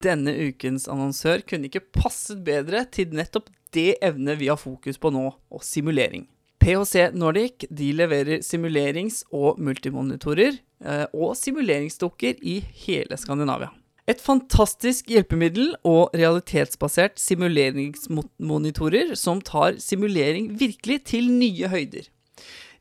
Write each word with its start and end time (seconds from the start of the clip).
Denne 0.00 0.32
ukens 0.48 0.86
annonsør 0.88 1.42
kunne 1.44 1.68
ikke 1.68 1.84
passet 1.92 2.40
bedre 2.44 2.86
til 2.88 3.12
nettopp 3.12 3.50
det 3.74 3.98
evnet 4.02 4.38
vi 4.40 4.48
har 4.48 4.58
fokus 4.58 4.96
på 4.98 5.10
nå, 5.12 5.26
og 5.28 5.64
simulering. 5.64 6.24
PHC 6.60 7.10
Nordic 7.16 7.66
de 7.68 7.90
leverer 7.96 8.40
simulerings- 8.44 9.22
og 9.32 9.60
multimonitorer 9.60 10.56
eh, 10.56 11.06
og 11.12 11.36
simuleringsdukker 11.36 12.40
i 12.40 12.58
hele 12.84 13.16
Skandinavia. 13.20 13.70
Et 14.08 14.20
fantastisk 14.20 15.08
hjelpemiddel 15.12 15.74
og 15.86 16.16
realitetsbasert 16.16 17.20
simuleringsmonitorer 17.20 19.14
som 19.20 19.40
tar 19.44 19.76
simulering 19.78 20.50
virkelig 20.60 21.04
til 21.12 21.30
nye 21.30 21.68
høyder. 21.70 22.08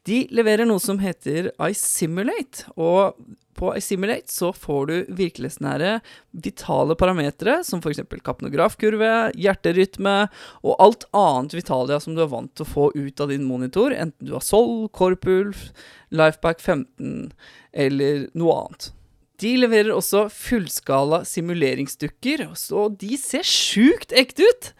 De 0.07 0.23
leverer 0.31 0.67
noe 0.67 0.79
som 0.81 0.99
heter 1.01 1.51
iSimulate, 1.59 2.69
og 2.79 3.17
på 3.59 3.73
iSimulate 3.75 4.31
så 4.31 4.53
får 4.55 4.85
du 4.87 4.93
virkelighetsnære 5.17 5.97
vitale 6.45 6.95
parametere, 6.99 7.57
som 7.67 7.81
f.eks. 7.83 8.05
kapnografkurve, 8.23 9.09
hjerterytme 9.35 10.15
og 10.63 10.77
alt 10.79 11.03
annet 11.11 11.57
vitalia 11.57 11.99
som 11.99 12.15
du 12.15 12.23
er 12.23 12.31
vant 12.31 12.53
til 12.55 12.63
å 12.63 12.69
få 12.69 12.85
ut 12.95 13.19
av 13.19 13.33
din 13.33 13.43
monitor, 13.47 13.91
enten 13.91 14.29
du 14.29 14.37
har 14.37 14.45
Sol, 14.45 14.87
Korpulf, 14.95 15.69
Lifeback 16.15 16.63
15 16.63 17.33
eller 17.73 18.29
noe 18.39 18.55
annet. 18.61 18.93
De 19.39 19.53
leverer 19.55 19.93
også 19.95 20.25
fullskala 20.35 21.21
simuleringsdukker, 21.27 22.47
så 22.59 22.87
de 22.91 23.15
ser 23.19 23.45
sjukt 23.47 24.15
ekte 24.15 24.47
ut! 24.47 24.71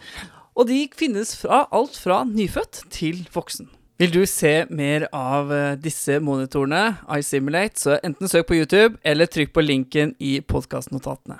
Og 0.59 0.67
de 0.67 0.81
finnes 0.99 1.31
fra 1.39 1.65
alt 1.71 1.95
fra 1.95 2.25
nyfødt 2.27 2.81
til 2.91 3.21
voksen. 3.31 3.69
Vil 3.99 4.13
du 4.15 4.21
se 4.31 4.61
mer 4.71 5.09
av 5.11 5.49
eh, 5.51 5.73
disse 5.75 6.21
monitorene, 6.23 6.93
iSimulate, 7.19 7.75
så 7.81 7.97
enten 7.99 8.29
søk 8.31 8.45
på 8.47 8.55
YouTube 8.55 8.95
eller 9.03 9.27
trykk 9.27 9.49
på 9.51 9.59
linken 9.65 10.13
i 10.23 10.37
podkastnotatene. 10.39 11.35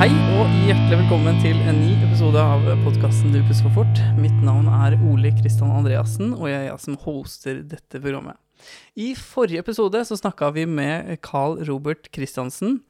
Hei 0.00 0.08
og 0.34 0.56
hjertelig 0.66 0.98
velkommen 1.04 1.38
til 1.44 1.60
en 1.70 1.78
ny 1.78 1.92
episode 2.08 2.42
av 2.42 2.66
podkasten 2.82 3.30
Du 3.30 3.38
pusser 3.46 3.68
for 3.68 3.84
fort. 3.84 4.00
Mitt 4.18 4.34
navn 4.42 4.66
er 4.66 4.96
Ole 5.06 5.30
Kristian 5.38 5.70
Andreassen, 5.70 6.32
og 6.34 6.48
jeg 6.50 6.64
er 6.64 6.66
jeg 6.72 6.82
som 6.82 6.96
hoster 7.04 7.62
dette 7.62 8.02
programmet. 8.02 8.40
I 8.98 9.12
forrige 9.14 9.62
episode 9.62 10.02
så 10.02 10.18
snakka 10.18 10.50
vi 10.58 10.66
med 10.66 11.14
Carl 11.22 11.60
Robert 11.70 12.10
Christiansen. 12.10 12.80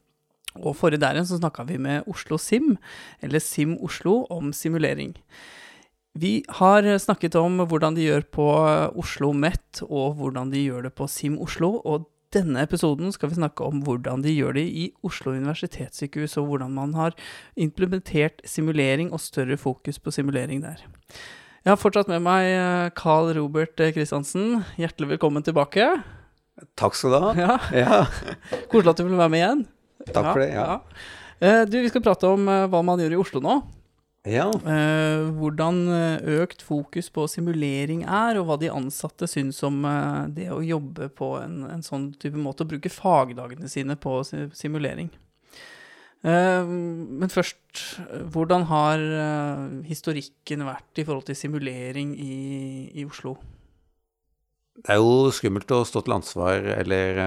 Og 0.62 0.76
forrige 0.78 1.02
der 1.02 1.18
igjen 1.18 1.28
så 1.28 1.40
snakka 1.40 1.66
vi 1.66 1.80
med 1.82 2.06
Oslo 2.10 2.38
Sim, 2.38 2.76
eller 3.22 3.42
Sim 3.42 3.76
Oslo, 3.82 4.22
om 4.30 4.52
simulering. 4.54 5.16
Vi 6.14 6.44
har 6.60 6.86
snakket 7.02 7.34
om 7.34 7.58
hvordan 7.66 7.96
de 7.96 8.06
gjør 8.06 8.26
på 8.30 8.48
Oslo 8.94 9.32
Met, 9.34 9.82
og 9.88 10.14
hvordan 10.20 10.52
de 10.52 10.62
gjør 10.62 10.86
det 10.86 10.94
på 10.94 11.08
Sim 11.10 11.40
Oslo. 11.42 11.80
og 11.84 12.10
denne 12.34 12.64
episoden 12.66 13.12
skal 13.14 13.30
vi 13.30 13.38
snakke 13.38 13.66
om 13.66 13.82
hvordan 13.86 14.24
de 14.24 14.32
gjør 14.34 14.56
det 14.58 14.64
i 14.66 14.88
Oslo 15.06 15.34
universitetssykehus, 15.36 16.36
og 16.40 16.48
hvordan 16.50 16.74
man 16.74 16.94
har 16.98 17.14
implementert 17.54 18.42
simulering 18.48 19.12
og 19.14 19.22
større 19.22 19.56
fokus 19.60 20.00
på 20.02 20.10
simulering 20.14 20.64
der. 20.64 20.82
Jeg 21.64 21.70
har 21.70 21.80
fortsatt 21.80 22.10
med 22.12 22.24
meg 22.26 22.50
eh, 22.50 22.90
Carl 22.98 23.30
Robert 23.38 23.78
Kristiansen. 23.78 24.64
Hjertelig 24.76 25.14
velkommen 25.14 25.46
tilbake. 25.46 25.86
Takk 26.78 26.98
skal 26.98 27.14
du 27.14 27.20
ha. 27.22 27.30
Ja. 27.38 27.54
Ja, 27.72 28.02
Koselig 28.70 28.92
at 28.92 29.00
du 29.00 29.06
vil 29.06 29.18
være 29.18 29.32
med 29.32 29.40
igjen. 29.40 29.64
Takk 30.12 30.32
for 30.32 30.42
det. 30.44 30.50
Ja. 30.54 30.80
Eh, 31.40 31.64
Du, 31.68 31.80
Vi 31.80 31.88
skal 31.90 32.02
prate 32.04 32.28
om 32.28 32.48
eh, 32.48 32.66
hva 32.70 32.82
man 32.84 33.00
gjør 33.00 33.16
i 33.16 33.20
Oslo 33.20 33.40
nå. 33.44 33.56
ja. 34.26 34.46
Eh, 34.48 35.24
hvordan 35.36 35.82
økt 36.40 36.62
fokus 36.64 37.10
på 37.12 37.26
simulering 37.28 38.04
er, 38.04 38.38
og 38.40 38.46
hva 38.48 38.56
de 38.60 38.70
ansatte 38.72 39.28
syns 39.28 39.62
om 39.66 39.82
det 40.32 40.50
å 40.52 40.62
jobbe 40.64 41.10
på 41.12 41.34
en, 41.42 41.64
en 41.68 41.82
sånn 41.84 42.12
type 42.18 42.36
måte, 42.40 42.64
å 42.64 42.70
bruke 42.70 42.88
fagdagene 42.92 43.68
sine 43.68 43.96
på 44.00 44.22
simulering. 44.56 45.10
Men 46.24 47.28
først, 47.28 47.82
hvordan 48.32 48.62
har 48.70 49.02
historikken 49.84 50.62
vært 50.64 50.96
i 50.96 51.04
forhold 51.04 51.26
til 51.28 51.36
simulering 51.36 52.14
i, 52.16 52.36
i 52.96 53.04
Oslo? 53.04 53.34
Det 54.80 54.94
er 54.94 55.02
jo 55.02 55.28
skummelt 55.36 55.68
å 55.76 55.82
stå 55.84 56.00
til 56.06 56.16
ansvar 56.16 56.64
eller 56.78 57.20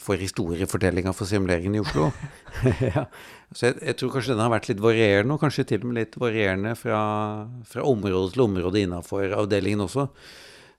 for 0.00 0.20
historiefortellinga 0.20 1.12
for 1.16 1.28
simuleringen 1.28 1.76
i 1.76 1.82
Oslo. 1.82 2.08
ja. 2.94 3.04
Så 3.52 3.68
jeg, 3.68 3.80
jeg 3.84 3.98
tror 4.00 4.12
kanskje 4.14 4.34
den 4.34 4.44
har 4.44 4.52
vært 4.52 4.68
litt 4.70 4.82
varierende, 4.82 5.36
og 5.36 5.42
kanskje 5.42 5.66
til 5.68 5.82
og 5.82 5.90
med 5.90 5.98
litt 6.00 6.16
varierende 6.20 6.76
fra, 6.78 7.00
fra 7.68 7.86
område 7.86 8.32
til 8.34 8.44
område 8.46 8.84
innafor 8.84 9.34
avdelingen 9.36 9.84
også. 9.86 10.06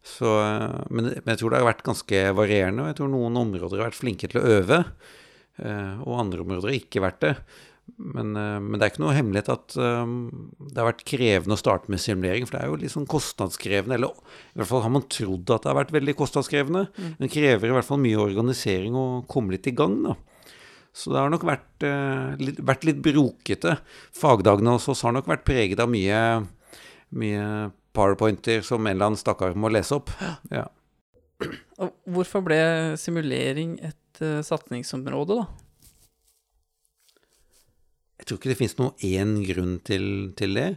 Så, 0.01 0.25
uh, 0.25 0.79
men, 0.89 1.11
men 1.13 1.33
jeg 1.33 1.41
tror 1.41 1.53
det 1.53 1.61
har 1.61 1.69
vært 1.69 1.85
ganske 1.85 2.21
varierende, 2.37 2.85
og 2.85 2.91
jeg 2.91 2.99
tror 3.01 3.11
noen 3.13 3.41
områder 3.43 3.83
har 3.83 3.91
vært 3.91 3.99
flinke 3.99 4.31
til 4.31 4.41
å 4.41 4.47
øve, 4.57 4.79
uh, 5.61 6.01
og 6.07 6.21
andre 6.23 6.45
områder 6.45 6.71
har 6.71 6.79
ikke 6.79 7.03
vært 7.05 7.21
det. 7.27 7.35
Men, 8.01 8.33
eh, 8.35 8.57
men 8.61 8.77
det 8.77 8.85
er 8.85 8.93
ikke 8.93 9.03
noe 9.03 9.15
hemmelighet 9.15 9.51
at 9.53 9.75
um, 9.77 10.15
det 10.59 10.79
har 10.79 10.89
vært 10.89 11.03
krevende 11.07 11.57
å 11.57 11.59
starte 11.59 11.91
med 11.91 12.01
simulering, 12.01 12.47
for 12.47 12.57
det 12.57 12.63
er 12.63 12.71
jo 12.71 12.79
litt 12.81 12.93
sånn 12.93 13.09
kostnadskrevende, 13.09 13.97
eller 13.97 14.15
i 14.53 14.61
hvert 14.61 14.71
fall 14.71 14.83
har 14.85 14.93
man 14.93 15.05
trodd 15.11 15.53
at 15.53 15.65
det 15.65 15.71
har 15.71 15.79
vært 15.81 15.93
veldig 15.95 16.15
kostnadskrevende. 16.19 16.83
Men 16.97 17.21
det 17.21 17.31
krever 17.33 17.69
i 17.69 17.75
hvert 17.75 17.87
fall 17.87 18.01
mye 18.01 18.21
organisering 18.23 18.97
å 18.97 19.05
komme 19.31 19.55
litt 19.55 19.69
i 19.69 19.75
gang, 19.77 19.99
da. 20.07 20.17
Så 20.91 21.13
det 21.13 21.21
har 21.21 21.31
nok 21.31 21.45
vært, 21.47 21.69
uh, 21.87 22.33
litt, 22.41 22.59
vært 22.67 22.87
litt 22.87 22.99
brokete. 23.03 23.77
Fagdagene 24.17 24.75
hos 24.75 24.89
oss 24.91 25.05
har 25.07 25.15
nok 25.15 25.29
vært 25.31 25.45
preget 25.47 25.79
av 25.79 25.91
mye, 25.91 26.19
mye 27.15 27.45
powerpointer 27.95 28.63
som 28.65 28.83
en 28.83 28.95
eller 28.95 29.11
annen 29.11 29.19
stakkar 29.19 29.55
må 29.59 29.71
lese 29.71 29.95
opp. 29.99 30.11
Ja. 30.51 30.67
Hvorfor 32.11 32.43
ble 32.45 32.61
simulering 32.99 33.77
et 33.87 34.23
uh, 34.23 34.41
satsingsområde, 34.45 35.41
da? 35.43 35.70
Jeg 38.21 38.29
tror 38.29 38.37
ikke 38.37 38.51
det 38.51 38.57
finnes 38.59 38.77
noen 38.77 39.05
én 39.07 39.35
grunn 39.47 39.75
til, 39.85 40.05
til 40.37 40.53
det. 40.53 40.69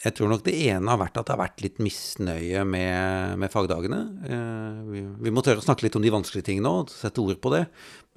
Jeg 0.00 0.14
tror 0.16 0.30
nok 0.30 0.44
det 0.46 0.54
ene 0.68 0.88
har 0.88 1.00
vært 1.00 1.18
at 1.20 1.26
det 1.28 1.34
har 1.34 1.40
vært 1.42 1.62
litt 1.64 1.80
misnøye 1.82 2.62
med, 2.68 3.34
med 3.40 3.52
fagdagene. 3.52 3.98
Eh, 4.28 4.78
vi, 4.92 5.02
vi 5.26 5.32
må 5.34 5.42
tørre 5.44 5.60
å 5.60 5.64
snakke 5.64 5.84
litt 5.86 5.96
om 5.98 6.04
de 6.04 6.12
vanskelige 6.12 6.46
tingene 6.46 6.72
òg, 6.72 6.92
sette 6.92 7.20
ord 7.20 7.40
på 7.42 7.52
det. 7.52 7.64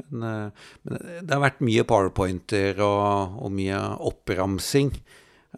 Men, 0.06 0.28
eh, 0.28 0.70
men 0.84 1.02
det 1.24 1.34
har 1.34 1.44
vært 1.44 1.64
mye 1.66 1.88
powerpointer 1.88 2.80
og, 2.84 3.40
og 3.44 3.56
mye 3.56 3.80
oppramsing 4.12 4.94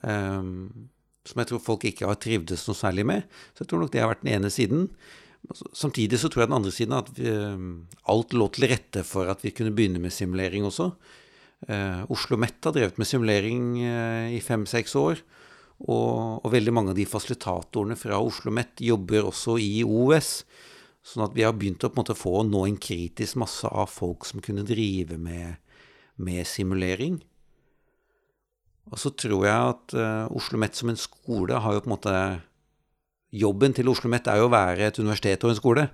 eh, 0.02 0.47
som 1.25 1.41
jeg 1.41 1.50
tror 1.52 1.62
folk 1.66 1.85
ikke 1.90 2.09
har 2.09 2.17
trivdes 2.22 2.66
noe 2.69 2.78
særlig 2.78 3.06
med. 3.09 3.38
Så 3.53 3.66
jeg 3.66 3.73
tror 3.73 3.84
nok 3.84 3.94
det 3.94 4.02
har 4.06 4.13
vært 4.13 4.25
den 4.25 4.34
ene 4.38 4.53
siden. 4.53 4.88
Samtidig 5.78 6.22
så 6.22 6.29
tror 6.29 6.46
jeg 6.46 6.53
den 6.53 6.57
andre 6.57 6.73
siden 6.73 6.97
at 6.97 7.12
vi, 7.17 7.29
alt 8.13 8.34
lå 8.34 8.50
til 8.53 8.69
rette 8.72 9.06
for 9.06 9.29
at 9.29 9.46
vi 9.46 9.53
kunne 9.53 9.73
begynne 9.78 10.02
med 10.02 10.13
simulering 10.13 10.66
også. 10.69 10.91
Eh, 11.68 12.03
Oslo 12.14 12.38
Met 12.38 12.62
har 12.66 12.76
drevet 12.76 13.00
med 13.02 13.09
simulering 13.09 13.81
eh, 13.81 14.36
i 14.38 14.42
fem-seks 14.44 14.96
år. 15.00 15.22
Og, 15.76 16.40
og, 16.40 16.48
veldig 16.53 16.72
mange 16.72 16.94
av 16.94 17.00
de 17.00 17.08
fasilitatorene 17.09 17.98
fra 18.00 18.22
Oslo 18.24 18.53
Met 18.53 18.80
jobber 18.84 19.28
også 19.28 19.58
i 19.59 19.81
OS. 19.84 20.46
Sånn 21.06 21.26
at 21.26 21.36
vi 21.36 21.44
har 21.46 21.56
begynt 21.58 21.84
å 21.84 21.92
på 21.92 22.00
en 22.00 22.03
måte 22.03 22.18
få 22.18 22.44
nå 22.48 22.66
en 22.66 22.80
kritisk 22.81 23.38
masse 23.42 23.70
av 23.70 23.90
folk 23.92 24.26
som 24.26 24.44
kunne 24.46 24.66
drive 24.66 25.20
med, 25.22 25.58
med 26.16 26.46
simulering. 26.50 27.20
Og 28.92 29.02
så 29.02 29.12
tror 29.18 29.46
jeg 29.47 29.72
at 29.74 29.97
eh, 29.97 30.36
Oslo 30.38 30.62
Met 30.62 30.78
som 30.78 30.94
en 30.94 31.00
skole 31.02 31.62
har 31.62 31.76
jo 31.76 31.86
på 31.86 31.90
en 31.90 31.97
måte 31.97 32.18
Jobben 33.36 33.74
til 33.76 33.90
Oslo 33.92 34.08
Met 34.08 34.30
er 34.32 34.38
jo 34.40 34.46
å 34.47 34.53
være 34.53 34.86
et 34.88 35.00
universitet 35.02 35.42
og 35.44 35.52
en 35.52 35.58
skole. 35.58 35.90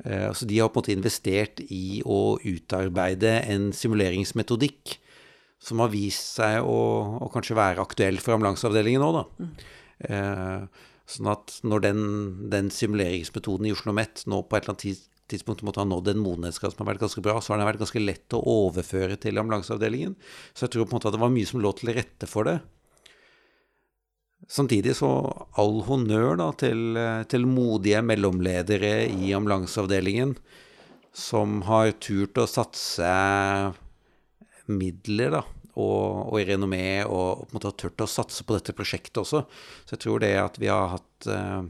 Uh, 0.00 0.30
så 0.34 0.48
de 0.48 0.58
har 0.58 0.70
på 0.72 0.80
en 0.80 0.82
måte 0.82 0.96
investert 0.96 1.62
i 1.68 2.00
å 2.04 2.38
utarbeide 2.40 3.38
en 3.52 3.70
simuleringsmetodikk 3.76 4.96
som 5.62 5.82
har 5.82 5.92
vist 5.92 6.38
seg 6.40 6.64
å, 6.66 6.78
å 7.22 7.28
kanskje 7.30 7.58
være 7.58 7.84
aktuell 7.84 8.18
for 8.18 8.34
ambulanseavdelingen 8.34 9.04
nå, 9.04 9.12
da. 9.14 9.26
Mm. 9.38 9.52
Sånn 11.12 11.28
at 11.30 11.56
når 11.66 11.84
den, 11.84 12.02
den, 12.50 12.70
simuleringsmetoden 12.74 13.68
i 13.68 13.72
Oslo 13.74 13.92
OsloMet 13.92 14.24
nå 14.30 14.40
på 14.42 14.58
et 14.58 14.64
eller 14.64 14.74
annet 14.74 15.08
tidspunkt 15.32 15.64
måtte 15.66 15.82
ha 15.82 15.88
nådd 15.88 16.12
en 16.12 16.22
modenhetsgrad 16.22 16.74
som 16.74 16.84
har 16.84 16.92
vært 16.92 17.04
ganske 17.04 17.24
bra, 17.24 17.38
så 17.40 17.52
har 17.52 17.60
den 17.60 17.68
vært 17.68 17.82
ganske 17.82 18.02
lett 18.02 18.36
å 18.36 18.42
overføre 18.42 19.18
til 19.20 19.40
ambulanseavdelingen. 19.40 20.14
Så 20.52 20.66
jeg 20.66 20.74
tror 20.74 20.86
på 20.86 20.94
en 20.94 21.00
måte 21.00 21.10
at 21.10 21.16
det 21.16 21.22
var 21.22 21.34
mye 21.34 21.48
som 21.48 21.62
lå 21.62 21.72
til 21.78 21.92
rette 21.96 22.28
for 22.30 22.48
det. 22.48 22.58
Samtidig 24.50 24.96
så 24.98 25.08
all 25.60 25.78
honnør 25.86 26.36
da 26.40 26.48
til, 26.58 26.98
til 27.30 27.46
modige 27.46 28.02
mellomledere 28.04 29.06
i 29.12 29.30
ambulanseavdelingen 29.36 30.34
som 31.12 31.60
har 31.68 31.92
turt 32.02 32.40
å 32.40 32.48
satse 32.48 33.08
midler 34.72 35.36
da, 35.36 35.42
og, 35.72 36.32
og 36.32 36.38
i 36.40 36.46
renommé, 36.48 37.04
og, 37.04 37.42
og, 37.42 37.44
på 37.46 37.52
en 37.52 37.58
måte 37.58 37.70
har 37.70 37.78
turt 37.84 38.04
å 38.04 38.10
satse 38.10 38.44
på 38.48 38.56
dette 38.56 38.74
prosjektet 38.76 39.20
også. 39.22 39.44
Så 39.84 39.96
jeg 39.96 40.04
tror 40.06 40.22
det 40.24 40.34
at 40.40 40.58
vi 40.60 40.70
har 40.72 40.94
hatt, 40.94 41.28
uh, 41.28 41.64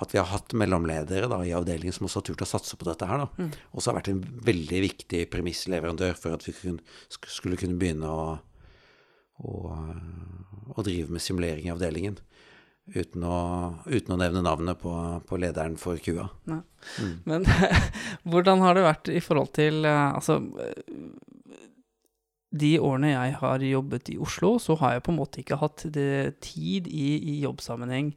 at 0.00 0.14
vi 0.14 0.20
har 0.20 0.30
hatt 0.30 0.54
mellomledere 0.58 1.30
da, 1.30 1.40
i 1.46 1.54
avdelingen 1.56 1.94
som 1.96 2.06
også 2.06 2.22
har 2.22 2.28
turt 2.30 2.46
å 2.46 2.50
satse 2.52 2.78
på 2.78 2.86
dette 2.88 3.08
her, 3.10 3.24
da, 3.24 3.28
mm. 3.42 3.50
også 3.74 3.90
har 3.90 3.98
vært 4.00 4.12
en 4.14 4.22
veldig 4.50 4.84
viktig 4.86 5.24
premissleverandør 5.34 6.14
for 6.18 6.38
at 6.38 6.46
vi 6.46 6.54
kunne, 6.56 6.86
skulle 7.10 7.58
kunne 7.60 7.78
begynne 7.80 8.10
å, 8.10 8.30
å, 9.40 9.76
å 10.74 10.84
drive 10.86 11.12
med 11.12 11.24
simulering 11.24 11.68
i 11.68 11.72
avdelingen. 11.74 12.18
uten 12.90 13.22
å, 13.22 13.36
uten 13.86 14.14
å 14.14 14.18
nevne 14.18 14.42
navnet 14.42 14.80
på, 14.80 14.92
på, 15.26 15.36
lederen 15.38 15.76
for 15.78 16.00
kua. 16.02 16.28
Mm. 16.50 16.62
Men 17.24 17.46
hvordan 18.30 18.64
har 18.64 18.74
det 18.74 18.86
vært 18.86 19.10
i 19.12 19.20
forhold 19.22 19.52
til 19.54 19.84
eh, 19.86 20.08
Altså, 20.10 20.40
de 22.50 22.70
årene 22.82 23.12
jeg 23.12 23.34
har 23.38 23.62
jobbet 23.62 24.10
i 24.10 24.16
Oslo, 24.18 24.56
så 24.58 24.74
har 24.80 24.96
jeg 24.96 25.04
på 25.06 25.12
en 25.12 25.18
måte 25.20 25.40
ikke 25.42 25.60
hatt 25.60 25.84
tid 25.86 26.88
i, 26.90 27.08
i, 27.16 27.34
jobbsammenheng 27.44 28.10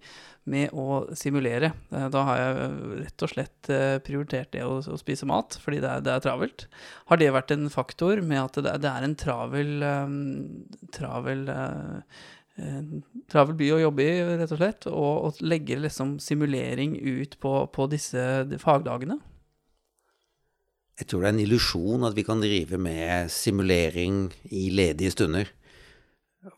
med 0.50 0.74
å 0.74 1.04
simulere. 1.16 1.70
Eh, 1.94 2.08
da 2.12 2.24
har 2.28 2.40
jeg 2.42 2.72
rett 3.04 3.26
og 3.26 3.32
slett 3.32 3.70
eh, 3.72 3.98
prioritert 4.04 4.50
det 4.56 4.64
å, 4.66 4.80
å 4.82 5.00
spise 5.00 5.30
mat, 5.30 5.60
fordi 5.62 5.84
det 5.84 5.92
er, 5.92 6.06
det 6.06 6.16
er, 6.16 6.24
travelt. 6.26 6.66
Har 7.12 7.22
det 7.22 7.30
vært 7.36 7.54
en 7.54 7.70
faktor 7.74 8.24
med 8.26 8.42
at 8.42 8.58
det, 8.66 8.74
det 8.84 8.90
er 8.90 9.06
en 9.06 9.18
travel, 9.22 9.76
um, 9.86 10.18
travel 10.96 11.46
uh, 11.54 12.24
travel 13.30 13.56
by 13.58 13.70
å 13.76 13.84
jobbe 13.86 14.06
i, 14.06 14.18
rett 14.42 14.52
og 14.54 14.60
slett, 14.60 14.90
og, 14.90 15.14
og 15.30 15.46
legge 15.46 15.78
liksom 15.78 16.18
simulering 16.22 16.98
ut 16.98 17.38
på, 17.42 17.54
på 17.74 17.88
disse 17.94 18.26
fagdagene? 18.62 19.22
Jeg 21.00 21.10
tror 21.10 21.24
det 21.24 21.30
er 21.30 21.34
en 21.34 21.44
illusjon 21.44 22.06
at 22.06 22.16
vi 22.18 22.26
kan 22.26 22.42
drive 22.44 22.78
med 22.78 23.32
simulering 23.34 24.28
i 24.54 24.68
ledige 24.70 25.14
stunder. 25.16 25.50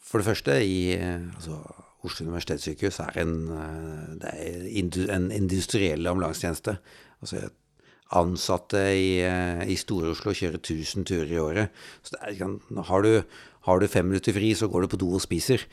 For 0.04 0.20
det 0.20 0.28
første, 0.28 0.58
i 0.66 0.96
altså, 0.98 1.62
Oslo 2.06 2.26
universitetssykehus 2.28 3.00
er 3.06 3.22
en, 3.22 3.36
det 4.22 4.34
er 4.34 5.14
en 5.16 5.30
industriell 5.32 6.08
ambulansetjeneste. 6.10 6.76
Altså, 7.22 7.46
ansatte 8.16 8.82
i, 8.94 9.22
i 9.72 9.78
Store-Oslo 9.80 10.34
kjører 10.36 10.60
1000 10.60 11.08
turer 11.10 11.32
i 11.32 11.40
året. 11.42 11.86
Så 12.06 12.20
er, 12.22 12.36
har, 12.90 13.06
du, 13.06 13.38
har, 13.66 13.80
du, 13.80 13.88
fem 13.90 14.12
minutter 14.12 14.36
fri, 14.36 14.54
så 14.54 14.70
går 14.70 14.86
du 14.86 14.92
på 14.94 15.00
do 15.02 15.14
og 15.18 15.24
spiser. 15.24 15.64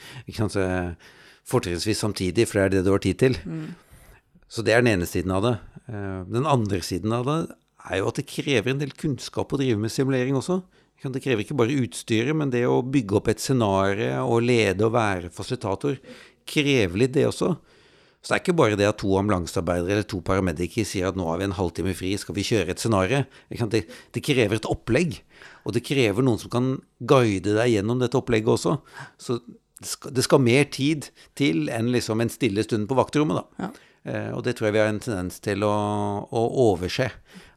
Fortrinnsvis 1.44 1.98
samtidig, 1.98 2.46
for 2.48 2.60
det 2.60 2.64
er 2.64 2.74
det 2.76 2.84
du 2.86 2.92
har 2.94 3.02
tid 3.02 3.18
til. 3.20 3.38
Mm. 3.44 3.74
Så 4.52 4.62
det 4.62 4.74
er 4.74 4.84
den 4.84 4.94
ene 4.94 5.08
siden 5.08 5.32
av 5.34 5.42
det. 5.44 5.56
Eh, 5.88 6.22
den 6.30 6.46
andre 6.46 6.80
siden 6.84 7.12
av 7.16 7.26
det 7.26 7.40
er 7.90 8.00
jo 8.00 8.10
at 8.10 8.20
det 8.20 8.28
krever 8.30 8.72
en 8.72 8.80
del 8.82 8.94
kunnskap 8.98 9.52
å 9.52 9.60
drive 9.60 9.80
med 9.80 9.92
simulering 9.92 10.38
også. 10.38 10.60
Det 11.02 11.22
krever 11.24 11.42
ikke 11.42 11.58
bare 11.58 11.74
utstyret, 11.82 12.36
men 12.38 12.52
det 12.52 12.62
å 12.68 12.82
bygge 12.86 13.16
opp 13.18 13.30
et 13.32 13.42
scenario 13.42 14.22
og 14.22 14.44
lede 14.46 14.86
og 14.86 14.94
være 14.94 15.32
fasilitator 15.34 15.96
krever 16.46 17.00
litt 17.02 17.14
det 17.16 17.26
også. 17.26 17.56
Så 18.22 18.30
det 18.30 18.36
er 18.36 18.42
ikke 18.44 18.54
bare 18.54 18.78
det 18.78 18.86
at 18.86 19.00
to 19.02 19.16
ambulansearbeidere 19.18 19.96
eller 19.96 20.06
to 20.06 20.20
paramediker 20.22 20.86
sier 20.86 21.08
at 21.08 21.16
nå 21.18 21.26
har 21.26 21.40
vi 21.40 21.48
en 21.48 21.56
halvtime 21.58 21.94
fri, 21.98 22.12
skal 22.20 22.36
vi 22.36 22.44
kjøre 22.46 22.70
et 22.70 22.82
scenario? 22.82 23.24
Det, 23.50 23.80
det, 24.14 24.22
krever 24.22 24.60
et 24.60 24.68
opplegg, 24.70 25.16
og 25.66 25.74
det 25.74 25.82
krever 25.88 26.22
noen 26.22 26.38
som 26.38 26.52
kan 26.52 26.68
guide 27.02 27.56
deg 27.58 27.72
gjennom 27.74 27.98
dette 27.98 28.20
opplegget 28.20 28.54
også. 28.54 28.76
Så 29.18 29.40
det 29.42 29.90
skal, 29.90 30.14
det 30.14 30.22
skal 30.22 30.44
mer 30.44 30.68
tid 30.70 31.10
til 31.38 31.66
enn 31.74 31.90
liksom 31.90 32.22
en 32.22 32.30
stille 32.30 32.62
stund 32.62 32.86
på 32.86 32.98
vaktrommet, 33.00 33.42
da. 33.42 33.66
Ja. 33.66 33.88
Eh, 34.02 34.30
og 34.34 34.46
det 34.46 34.54
tror 34.58 34.68
jeg 34.68 34.76
vi 34.76 34.82
har 34.82 34.90
en 34.90 35.02
tendens 35.02 35.42
til 35.42 35.66
å, 35.66 35.74
å 36.26 36.46
overse 36.70 37.10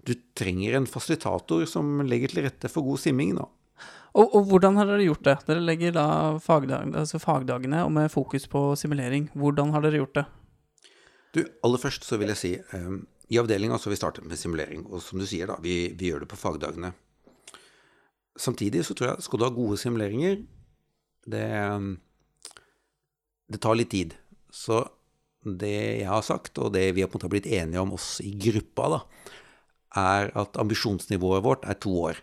du 0.06 0.14
trenger 0.38 0.78
en 0.78 0.88
fasilitator 0.90 1.66
som 1.70 2.04
legger 2.06 2.32
til 2.32 2.46
rette 2.46 2.70
for 2.72 2.86
god 2.86 3.02
simming, 3.02 3.36
da. 3.38 3.48
Og, 4.16 4.30
og, 4.30 4.46
hvordan 4.48 4.78
har 4.80 4.88
dere 4.88 5.04
gjort 5.10 5.26
det? 5.28 5.36
Dere 5.48 5.64
legger 5.66 5.96
da 5.98 6.06
fagdag, 6.40 6.94
altså 6.96 7.20
fagdagene 7.20 7.82
og 7.84 7.92
med 7.92 8.12
fokus 8.14 8.46
på 8.48 8.70
simulering. 8.80 9.28
Hvordan 9.36 9.74
har 9.76 9.84
dere 9.84 10.00
gjort 10.00 10.22
det? 10.22 10.24
Du, 11.36 11.42
aller 11.68 11.82
først 11.82 12.08
så 12.08 12.16
vil 12.22 12.32
jeg 12.32 12.40
si 12.40 12.54
um, 12.72 13.02
i 13.28 13.40
avdelinga 13.42 13.76
så 13.76 13.90
har 13.90 13.96
vi 13.96 14.00
startet 14.00 14.28
med 14.30 14.40
simulering. 14.40 14.86
Og 14.88 15.04
som 15.04 15.20
du 15.20 15.26
sier, 15.28 15.50
da, 15.52 15.58
vi, 15.60 15.90
vi, 15.98 16.12
gjør 16.12 16.24
det 16.24 16.32
på 16.32 16.40
fagdagene. 16.40 16.94
Samtidig 18.40 18.86
så 18.86 18.96
tror 18.96 19.12
jeg 19.12 19.26
skal 19.26 19.42
du 19.42 19.48
ha 19.48 19.52
gode 19.56 19.80
simuleringer, 19.82 20.40
det, 21.26 21.48
det 23.52 23.62
tar 23.64 23.76
litt 23.80 23.92
tid. 23.92 24.16
Så 24.54 24.84
det 25.46 25.76
jeg 26.02 26.10
har 26.10 26.24
sagt, 26.26 26.60
og 26.62 26.72
det 26.76 26.88
vi 26.96 27.04
har 27.04 27.32
blitt 27.32 27.50
enige 27.50 27.84
om 27.84 27.96
oss 27.98 28.20
i 28.24 28.32
gruppa, 28.40 28.88
da, 28.96 29.02
er 29.96 30.32
at 30.38 30.58
ambisjonsnivået 30.62 31.44
vårt 31.46 31.66
er 31.66 31.78
to 31.80 31.94
år. 32.12 32.20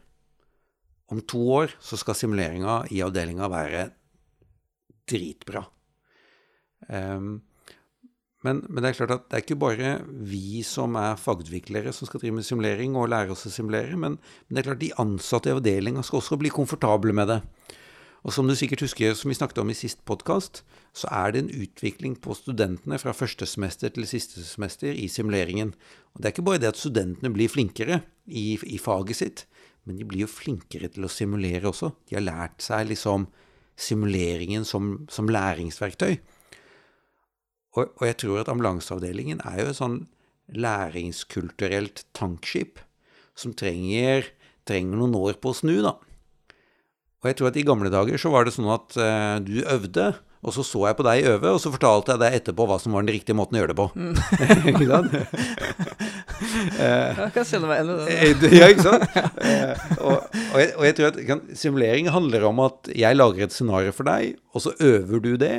Om 1.13 1.21
to 1.29 1.41
år 1.53 1.75
så 1.81 1.99
skal 2.01 2.17
simuleringa 2.17 2.83
i 2.91 3.03
avdelinga 3.05 3.49
være 3.53 3.87
dritbra. 5.09 5.65
Um, 6.89 7.43
men, 8.43 8.65
men, 8.67 8.83
det 8.83 8.91
er 8.91 8.97
klart 8.99 9.15
at 9.15 9.27
det 9.31 9.37
er 9.37 9.45
ikke 9.45 9.61
bare 9.61 9.91
vi 10.09 10.65
som 10.67 10.97
er 10.99 11.21
fagutviklere 11.21 11.93
som 11.95 12.09
skal 12.09 12.23
drive 12.23 12.41
med 12.41 12.47
simulering 12.47 12.97
og 12.99 13.11
lære 13.13 13.35
oss 13.35 13.47
å 13.47 13.53
simulere, 13.55 13.95
men, 13.95 14.17
men 14.19 14.57
det 14.57 14.63
er 14.63 14.71
klart 14.71 14.83
de 14.83 14.91
ansatte 15.03 15.51
i 15.51 15.55
avdelinga 15.55 16.03
skal 16.07 16.19
også 16.19 16.41
bli 16.41 16.51
komfortable 16.55 17.15
med 17.15 17.31
det. 17.31 17.39
Og 18.23 18.31
som 18.31 18.47
du 18.47 18.55
sikkert 18.55 18.85
husker, 18.85 19.17
som 19.19 19.33
vi 19.33 19.35
snakket 19.35 19.59
om 19.59 19.71
i 19.73 19.75
sist 19.75 20.05
podkast, 20.07 20.61
så 20.95 21.09
er 21.11 21.33
det 21.35 21.41
en 21.43 21.55
utvikling 21.65 22.15
på 22.23 22.37
studentene 22.39 22.99
fra 23.03 23.15
første 23.17 23.49
semester 23.51 23.91
til 23.91 24.07
siste 24.07 24.45
semester 24.47 24.95
i 24.95 25.09
simuleringen. 25.11 25.73
Og 26.15 26.23
det 26.23 26.29
er 26.29 26.35
ikke 26.37 26.47
bare 26.47 26.63
det 26.63 26.71
at 26.71 26.79
studentene 26.79 27.33
blir 27.35 27.51
flinkere 27.51 28.03
i, 28.27 28.55
i 28.63 28.79
faget 28.79 29.19
sitt, 29.19 29.47
men 29.83 29.99
de 29.99 30.07
blir 30.07 30.23
jo 30.23 30.31
flinkere 30.31 30.93
til 30.95 31.09
å 31.09 31.11
simulere 31.11 31.67
også. 31.73 31.91
De 32.07 32.15
har 32.15 32.23
lært 32.23 32.63
seg 32.63 32.93
liksom 32.93 33.27
simuleringen 33.75 34.69
som, 34.69 34.95
som 35.11 35.27
læringsverktøy. 35.27 36.15
Og, 37.73 37.89
og, 37.89 38.07
jeg 38.07 38.21
tror 38.23 38.43
at 38.43 38.53
ambulanseavdelingen 38.53 39.43
er 39.49 39.63
jo 39.63 39.73
et 39.73 39.81
sånn 39.81 39.99
læringskulturelt 40.53 42.05
tankskip 42.15 42.79
som 43.35 43.55
trenger, 43.57 44.29
trenger 44.69 45.01
noen 45.01 45.17
år 45.19 45.41
på 45.43 45.51
å 45.51 45.59
snu, 45.59 45.75
da. 45.83 45.97
Og 47.23 47.31
jeg 47.31 47.39
tror 47.39 47.53
at 47.53 47.57
i 47.61 47.63
gamle 47.67 47.91
dager 47.93 48.19
så 48.19 48.33
var 48.35 48.47
det 48.47 48.53
sånn 48.57 48.71
at 48.75 48.97
uh, 48.99 49.39
du 49.43 49.61
øvde, 49.63 50.11
og 50.43 50.55
så 50.57 50.65
så 50.67 50.81
jeg 50.89 50.97
på 50.99 51.05
deg 51.07 51.27
øve, 51.31 51.53
og 51.55 51.61
så 51.63 51.71
fortalte 51.71 52.17
jeg 52.17 52.19
deg 52.19 52.37
etterpå 52.41 52.65
hva 52.67 52.81
som 52.83 52.97
var 52.97 53.05
den 53.05 53.15
riktige 53.15 53.39
måten 53.39 53.55
å 53.55 53.61
gjøre 53.61 53.71
det 53.71 53.79
på. 53.79 53.87
Mm. 53.95 54.17
ikke 54.73 54.89
sant? 54.91 55.15
jeg 56.83 57.29
kan 57.37 57.47
kjenne 57.47 57.71
meg 57.71 57.79
igjen 57.79 57.93
i 57.93 58.33
det. 58.41 58.51
Eh, 58.51 58.57
ja, 58.59 58.71
ikke 58.75 58.89
sant? 58.89 59.07
og, 60.03 60.27
og, 60.27 60.59
jeg, 60.59 60.73
og, 60.75 60.83
jeg, 60.89 60.97
tror 60.99 61.13
at 61.13 61.23
kan, 61.31 61.45
simulering 61.55 62.11
handler 62.11 62.49
om 62.51 62.65
at 62.67 62.91
jeg 62.91 63.21
lager 63.21 63.47
et 63.47 63.55
scenario 63.55 63.95
for 63.95 64.11
deg, 64.11 64.35
og 64.51 64.67
så 64.67 64.75
øver 64.83 65.23
du 65.23 65.37
det. 65.39 65.57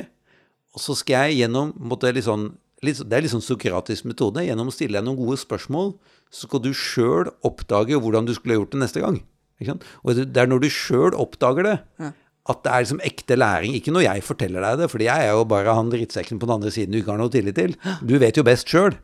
Og 0.76 0.84
så 0.84 0.98
skal 1.00 1.30
jeg 1.30 1.44
gjennom 1.44 1.72
måtte, 1.80 2.12
litt 2.12 2.28
sånn, 2.28 2.50
litt, 2.84 3.00
Det 3.00 3.16
er 3.16 3.24
litt 3.24 3.32
sånn 3.32 3.46
sokratisk 3.46 4.04
metode. 4.10 4.44
Gjennom 4.44 4.68
å 4.68 4.74
stille 4.74 5.00
deg 5.00 5.08
noen 5.08 5.22
gode 5.22 5.40
spørsmål, 5.40 5.94
så 6.28 6.44
skal 6.44 6.60
du 6.60 6.74
sjøl 6.76 7.32
oppdage 7.46 7.96
hvordan 7.96 8.28
du 8.28 8.36
skulle 8.36 8.60
gjort 8.60 8.76
det 8.76 8.84
neste 8.84 9.00
gang. 9.00 9.22
Og 9.62 10.18
det 10.18 10.40
er 10.40 10.50
når 10.50 10.64
du 10.64 10.68
sjøl 10.72 11.16
oppdager 11.20 11.68
det, 11.68 11.78
ja. 12.02 12.10
at 12.50 12.60
det 12.64 12.72
er 12.72 12.84
liksom 12.84 13.02
ekte 13.06 13.38
læring. 13.38 13.76
Ikke 13.78 13.94
når 13.94 14.06
jeg 14.08 14.26
forteller 14.26 14.66
deg 14.66 14.82
det, 14.82 14.90
fordi 14.92 15.08
jeg 15.08 15.28
er 15.28 15.32
jo 15.32 15.46
bare 15.48 15.76
han 15.78 15.92
drittsekken 15.92 16.40
på 16.42 16.50
den 16.50 16.56
andre 16.58 16.74
siden 16.74 16.94
du 16.94 17.00
ikke 17.00 17.14
har 17.14 17.22
noe 17.22 17.32
tillit 17.32 17.58
til. 17.60 17.76
Du 18.02 18.16
vet 18.20 18.36
jo 18.36 18.46
best 18.46 18.70
sjøl. 18.70 18.96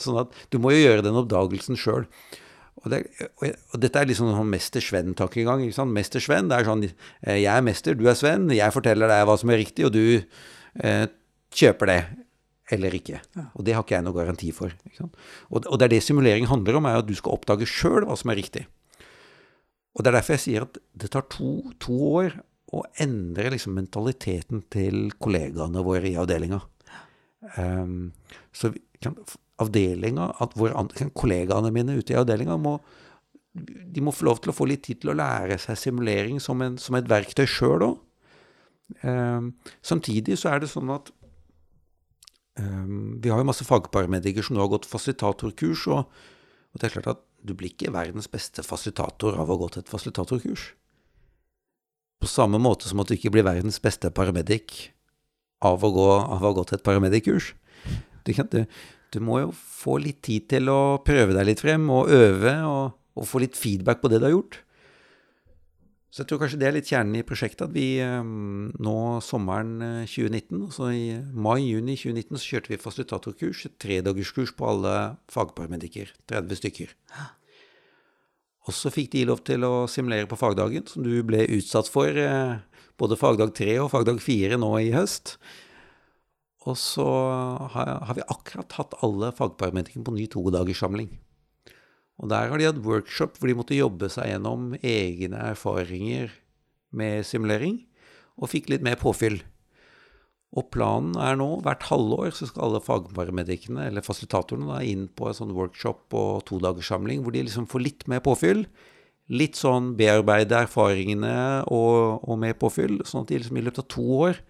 Sånn 0.00 0.22
at 0.24 0.36
du 0.52 0.60
må 0.62 0.72
jo 0.74 0.84
gjøre 0.86 1.04
den 1.06 1.18
oppdagelsen 1.20 1.78
sjøl. 1.78 2.08
Og, 2.78 2.92
det, 2.92 3.02
og, 3.40 3.76
dette 3.82 4.00
er 4.00 4.08
liksom 4.08 4.30
sånn 4.30 4.50
Mester 4.52 4.82
Sven-tankegang. 4.84 5.64
Mester 5.90 6.22
Sven, 6.22 6.50
det 6.50 6.60
er 6.60 6.68
sånn 6.68 6.84
eh, 6.86 7.40
Jeg 7.40 7.50
er 7.50 7.64
mester, 7.66 7.98
du 7.98 8.06
er 8.10 8.16
Sven. 8.18 8.46
Jeg 8.54 8.74
forteller 8.74 9.10
deg 9.10 9.26
hva 9.26 9.34
som 9.40 9.50
er 9.50 9.60
riktig, 9.60 9.88
og 9.88 9.94
du 9.96 10.20
eh, 10.84 11.04
kjøper 11.58 11.90
det 11.90 12.00
eller 12.74 12.94
ikke. 12.98 13.20
Og 13.56 13.64
det 13.64 13.74
har 13.74 13.84
ikke 13.84 13.96
jeg 13.96 14.04
noe 14.04 14.16
garanti 14.16 14.50
for. 14.52 14.74
Og, 15.00 15.62
og, 15.62 15.74
det 15.80 15.88
er 15.88 15.94
det 15.94 16.02
simulering 16.04 16.48
handler 16.50 16.78
om, 16.78 16.88
er 16.88 17.00
at 17.00 17.08
du 17.08 17.14
skal 17.16 17.38
oppdage 17.38 17.68
sjøl 17.68 18.04
hva 18.06 18.16
som 18.18 18.32
er 18.32 18.38
riktig. 18.40 18.66
Og 19.98 20.04
Det 20.04 20.12
er 20.12 20.16
derfor 20.20 20.36
jeg 20.36 20.44
sier 20.44 20.64
at 20.68 20.78
det 20.94 21.10
tar 21.10 21.26
to, 21.26 21.72
to 21.82 21.96
år 22.22 22.38
å 22.70 22.84
endre 23.02 23.50
liksom 23.50 23.74
mentaliteten 23.74 24.62
til 24.70 25.08
kollegaene 25.18 25.82
våre 25.82 26.06
i 26.06 26.18
avdelinga. 26.20 26.60
Um, 27.56 28.12
så 28.54 28.70
kan, 29.02 29.16
avdelinga, 29.58 30.30
at 30.38 30.54
våre 30.58 30.86
kollegaene 31.18 31.72
mine 31.74 31.98
ute 31.98 32.14
i 32.14 32.20
avdelinga 32.20 32.58
må 32.60 32.78
de 33.58 34.02
må 34.04 34.12
få 34.14 34.28
lov 34.28 34.38
til 34.42 34.52
å 34.52 34.54
få 34.54 34.68
litt 34.70 34.84
tid 34.86 35.00
til 35.02 35.10
å 35.10 35.18
lære 35.18 35.56
seg 35.58 35.78
simulering 35.80 36.38
som, 36.42 36.60
en, 36.62 36.76
som 36.78 36.94
et 36.94 37.08
verktøy 37.10 37.46
sjøl 37.48 37.88
òg. 37.88 37.96
Um, 39.02 39.52
samtidig 39.84 40.38
så 40.38 40.52
er 40.52 40.62
det 40.62 40.70
sånn 40.70 40.92
at 40.94 41.10
um, 42.60 43.18
vi 43.18 43.32
har 43.32 43.40
jo 43.40 43.48
masse 43.48 43.66
fagparamedikere 43.66 44.46
som 44.46 44.54
nå 44.54 44.62
har 44.62 44.70
gått 44.76 44.86
fasitatorkurs, 44.88 45.88
og, 45.90 46.06
og 46.70 46.78
det 46.78 46.86
er 46.86 46.94
klart 46.94 47.10
at 47.16 47.24
du 47.44 47.54
blir 47.54 47.72
ikke 47.72 47.92
verdens 47.94 48.28
beste 48.30 48.64
fasilitator 48.66 49.36
av 49.38 49.46
å 49.46 49.54
ha 49.54 49.62
gått 49.62 49.78
et 49.80 49.90
fasilitatorkurs. 49.90 50.72
På 52.18 52.30
samme 52.30 52.58
måte 52.58 52.90
som 52.90 53.00
at 53.02 53.10
du 53.10 53.14
ikke 53.14 53.32
blir 53.34 53.46
verdens 53.46 53.78
beste 53.82 54.10
paramedic 54.14 54.90
av 55.64 55.82
å, 55.82 55.90
gå, 55.94 56.06
av 56.18 56.40
å 56.40 56.48
ha 56.48 56.54
gått 56.56 56.74
et 56.74 56.84
paramedic-kurs. 56.86 57.52
Du, 58.26 58.32
du, 58.34 58.64
du, 59.14 59.18
må 59.24 59.40
jo 59.44 59.52
få 59.54 59.98
litt 60.02 60.20
tid 60.26 60.48
til 60.50 60.70
å 60.72 60.98
prøve 61.06 61.36
deg 61.36 61.46
litt 61.48 61.62
frem, 61.62 61.86
og 61.94 62.10
øve, 62.12 62.54
og, 62.66 62.98
og 63.18 63.28
få 63.28 63.42
litt 63.42 63.58
feedback 63.58 64.02
på 64.02 64.10
det 64.10 64.20
du 64.20 64.28
har 64.28 64.34
gjort. 64.34 64.58
Så 66.08 66.22
jeg 66.22 66.30
tror 66.30 66.40
kanskje 66.40 66.58
det 66.62 66.68
er 66.70 66.72
litt 66.72 66.88
kjernen 66.88 67.18
i 67.18 67.24
prosjektet, 67.26 67.66
at 67.66 67.74
vi 67.74 67.98
ehm, 68.00 68.70
nå 68.80 68.98
sommeren 69.24 69.74
2019, 70.08 70.54
eh, 70.56 70.62
altså 70.64 70.88
i 70.88 71.02
mai-juni 71.36 71.98
2019, 72.00 72.38
så 72.40 72.54
kjørte 72.54 72.72
vi 72.72 72.80
fasilitatorkurs, 72.80 73.66
et 73.68 73.76
tredagerskurs 73.84 74.54
på 74.56 74.70
alle 74.70 74.94
fagparamedikker, 75.34 76.14
30 76.32 76.60
stykker. 76.62 76.96
Og 78.68 78.76
så 78.76 78.92
fikk 78.92 79.12
de 79.12 79.26
lov 79.28 79.44
til 79.48 79.64
å 79.68 79.84
simulere 79.88 80.28
på 80.28 80.40
fagdagen, 80.40 80.88
som 80.88 81.04
du 81.04 81.12
ble 81.28 81.44
utsatt 81.58 81.92
for 81.92 82.08
eh, 82.08 82.56
både 83.00 83.20
fagdag 83.20 83.52
tre 83.56 83.76
og 83.82 83.92
fagdag 83.92 84.24
fire 84.24 84.56
nå 84.60 84.72
i 84.80 84.94
høst. 84.96 85.36
Og 86.68 86.76
så 86.80 87.06
har, 87.72 88.14
vi 88.16 88.24
akkurat 88.32 88.80
hatt 88.80 88.96
alle 89.04 89.30
fagparametrikerne 89.36 90.08
på 90.08 90.16
ny 90.16 90.26
todagerssamling. 90.32 91.12
Og 92.18 92.30
der 92.32 92.50
har 92.50 92.58
de 92.58 92.66
hatt 92.66 92.82
workshop 92.82 93.38
hvor 93.38 93.50
de 93.50 93.56
måtte 93.58 93.78
jobbe 93.78 94.10
seg 94.10 94.32
gjennom 94.32 94.72
egne 94.80 95.42
erfaringer 95.52 96.32
med 96.90 97.26
simulering, 97.28 97.82
og 98.38 98.50
fikk 98.52 98.70
litt 98.72 98.84
mer 98.86 98.98
påfyll. 98.98 99.40
Og 100.56 100.70
planen 100.72 101.18
er 101.20 101.36
nå, 101.36 101.46
hvert 101.64 101.84
halvår 101.90 102.32
så 102.34 102.48
skal 102.48 102.68
alle 102.68 102.82
fagparamedikerne, 102.82 103.88
eller 103.90 104.04
fasilitatorene, 104.04 104.70
da, 104.70 104.78
inn 104.80 105.08
på 105.12 105.28
en 105.28 105.36
sånn 105.36 105.56
workshop 105.56 106.16
og 106.16 106.46
todagerssamling 106.48 107.20
hvor 107.22 107.34
de 107.36 107.44
liksom 107.44 107.68
får 107.68 107.84
litt 107.84 108.06
mer 108.10 108.22
påfyll. 108.24 108.64
Litt 109.28 109.58
sånn 109.60 109.92
bearbeide 109.98 110.62
erfaringene 110.64 111.34
og, 111.68 112.24
og 112.24 112.40
mer 112.40 112.56
påfyll, 112.56 113.02
sånn 113.04 113.26
at 113.26 113.34
de 113.34 113.42
liksom 113.42 113.60
i 113.60 113.66
løpet 113.66 113.84
av 113.84 113.90
to 113.92 114.06
år 114.22 114.40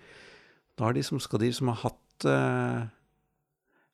da 0.78 0.92
de 0.94 1.02
skal 1.02 1.42
de 1.42 1.50
liksom 1.50 1.72
ha 1.72 1.76
hatt, 1.82 2.26
uh, 2.30 2.87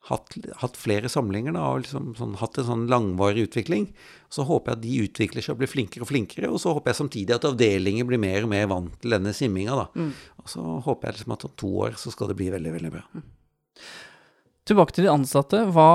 hatt, 0.08 0.36
hatt, 0.60 0.76
flere 0.76 1.08
samlinger 1.08 1.54
da, 1.56 1.64
og 1.72 1.84
liksom, 1.84 2.10
sånn, 2.18 2.34
hatt 2.40 2.58
en 2.60 2.68
sånn 2.68 2.86
langvarig 2.92 3.46
utvikling. 3.48 3.86
Så 4.32 4.44
håper 4.48 4.72
jeg 4.72 4.78
at 4.78 4.82
de 4.82 4.96
utvikler 5.06 5.44
seg 5.44 5.54
og 5.54 5.62
blir 5.62 5.70
flinkere 5.70 6.04
og 6.04 6.10
flinkere. 6.10 6.50
Og 6.52 6.60
så 6.60 6.74
håper 6.76 6.92
jeg 6.92 7.00
samtidig 7.00 7.36
at 7.36 7.46
avdelinger 7.48 8.08
blir 8.08 8.20
mer 8.20 8.44
og 8.44 8.52
mer 8.52 8.68
vant 8.72 8.98
til 9.00 9.16
denne 9.16 9.32
simminga. 9.36 9.86
Mm. 9.94 10.10
Og 10.42 10.50
så 10.52 10.64
håper 10.88 11.08
jeg 11.08 11.18
liksom 11.18 11.36
at 11.36 11.46
om 11.48 11.54
to 11.64 11.70
år 11.86 11.96
så 12.00 12.12
skal 12.12 12.30
det 12.30 12.38
bli 12.40 12.50
veldig, 12.52 12.74
veldig 12.76 12.92
bra. 12.92 13.06
Mm. 13.14 13.24
Tilbake 14.68 14.96
til 14.96 15.08
de 15.08 15.14
ansatte. 15.14 15.62
Hva, 15.72 15.88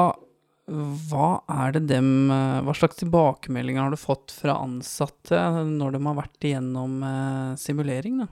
hva 1.10 1.30
er 1.50 1.78
det 1.78 1.88
dem 1.90 2.10
Hva 2.30 2.76
slags 2.78 3.00
tilbakemeldinger 3.00 3.88
har 3.88 3.94
du 3.94 4.02
fått 4.02 4.34
fra 4.34 4.60
ansatte 4.62 5.40
når 5.70 5.96
de 5.96 6.04
har 6.06 6.20
vært 6.24 6.50
igjennom 6.50 7.00
eh, 7.06 7.58
simulering? 7.62 8.24
da? 8.26 8.30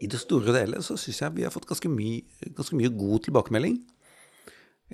I 0.00 0.08
det 0.10 0.20
store 0.22 0.52
og 0.52 0.56
hele 0.58 0.82
så 0.84 0.96
syns 1.00 1.20
jeg 1.22 1.36
vi 1.36 1.44
har 1.46 1.52
fått 1.54 1.68
ganske 1.68 1.90
mye, 1.92 2.22
ganske 2.56 2.76
mye 2.78 2.92
god 2.96 3.26
tilbakemelding. 3.26 3.80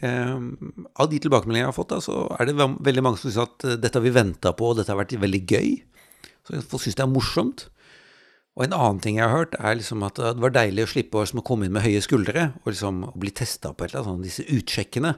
Um, 0.03 0.51
av 0.93 1.09
de 1.09 1.21
tilbakemeldingene 1.23 1.65
jeg 1.65 1.71
har 1.71 1.77
fått, 1.77 1.95
da, 1.95 2.03
så 2.05 2.27
er 2.37 2.51
det 2.51 2.57
veldig 2.59 3.05
mange 3.05 3.21
som 3.21 3.31
syns 3.31 3.47
at 3.47 3.65
uh, 3.65 3.77
dette 3.81 3.97
har 3.97 4.05
vi 4.05 4.13
venta 4.13 4.53
på, 4.57 4.73
og 4.73 4.81
dette 4.81 4.93
har 4.93 5.01
vært 5.01 5.17
veldig 5.23 5.43
gøy. 5.47 5.71
Så 6.45 6.61
folk 6.69 6.85
syns 6.85 6.99
det 6.99 7.07
er 7.07 7.13
morsomt. 7.15 7.67
Og 8.57 8.65
en 8.67 8.77
annen 8.77 9.01
ting 9.05 9.19
jeg 9.21 9.29
har 9.29 9.37
hørt, 9.37 9.57
er 9.61 9.79
liksom 9.79 10.05
at 10.07 10.19
det 10.21 10.43
var 10.43 10.55
deilig 10.55 10.87
å 10.87 10.91
slippe 10.91 11.21
å 11.21 11.45
komme 11.45 11.69
inn 11.69 11.75
med 11.77 11.85
høye 11.85 12.01
skuldre 12.05 12.51
og 12.63 12.71
liksom 12.71 13.03
bli 13.21 13.33
testa 13.37 13.73
på 13.73 13.85
et 13.85 13.93
eller 13.93 14.03
annet, 14.03 14.13
sånn, 14.13 14.25
disse 14.25 14.47
utsjekkene. 14.59 15.17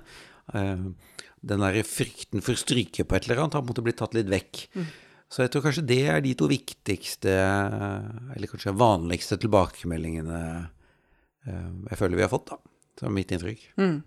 Uh, 0.55 0.89
den 1.49 1.63
der 1.63 1.83
frykten 1.87 2.43
for 2.43 2.55
å 2.55 2.61
stryke 2.61 3.07
på 3.07 3.17
et 3.17 3.29
eller 3.29 3.45
annet 3.45 3.55
har 3.57 3.63
på 3.63 3.71
en 3.71 3.75
måte 3.75 3.85
blitt 3.87 4.01
tatt 4.01 4.17
litt 4.19 4.31
vekk. 4.31 4.65
Mm. 4.75 4.89
Så 5.29 5.45
jeg 5.45 5.53
tror 5.53 5.67
kanskje 5.67 5.85
det 5.89 6.03
er 6.09 6.23
de 6.25 6.33
to 6.39 6.49
viktigste, 6.49 7.33
eller 8.35 8.49
kanskje 8.49 8.77
vanligste 8.81 9.37
tilbakemeldingene 9.41 10.39
eh, 11.45 11.67
jeg 11.91 11.99
føler 12.01 12.17
vi 12.17 12.25
har 12.25 12.33
fått, 12.33 12.49
da. 12.55 12.57
Det 12.99 13.07
er 13.07 13.13
mitt 13.15 13.35
inntrykk. 13.35 13.67
Mm. 13.79 13.99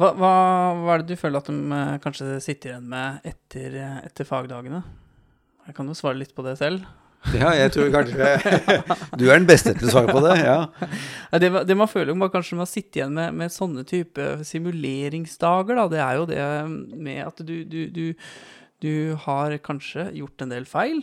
Hva, 0.00 0.14
hva, 0.16 0.32
hva, 0.80 0.94
er 0.94 1.02
det 1.02 1.12
du 1.12 1.20
føler 1.20 1.42
at 1.42 1.50
de 1.50 1.76
eh, 1.76 1.98
kanskje 2.02 2.38
sitter 2.42 2.72
igjen 2.72 2.88
med 2.88 3.28
etter, 3.28 3.76
etter 4.00 4.28
fagdagene? 4.28 4.80
Jeg 5.68 5.76
kan 5.76 5.92
jo 5.92 5.98
svare 5.98 6.18
litt 6.18 6.34
på 6.34 6.46
det 6.46 6.56
selv. 6.60 6.88
Ja, 7.36 7.50
jeg 7.52 7.68
tror 7.74 7.90
kanskje 7.92 8.28
Du 9.20 9.26
er 9.26 9.36
den 9.36 9.44
beste 9.44 9.74
til 9.76 9.90
å 9.90 9.92
svare 9.92 10.08
på 10.08 10.22
det, 10.24 10.38
ja. 10.40 10.70
Det, 11.42 11.50
det 11.68 11.76
man 11.76 11.90
føler 11.90 12.16
man 12.16 12.32
kanskje 12.32 12.56
man 12.56 12.70
sitter 12.70 13.02
igjen 13.02 13.12
med, 13.12 13.36
med 13.36 13.52
sånne 13.52 13.84
type 13.84 14.38
simuleringsdager, 14.48 15.76
da, 15.76 15.84
det 15.92 16.00
er 16.00 16.16
jo 16.16 16.24
det 16.30 16.46
med 16.96 17.20
at 17.26 17.44
du, 17.44 17.54
du, 17.68 17.80
du 17.92 18.06
du 18.80 19.16
har 19.26 19.56
kanskje 19.64 20.10
gjort 20.16 20.42
en 20.42 20.52
del 20.52 20.66
feil. 20.68 21.02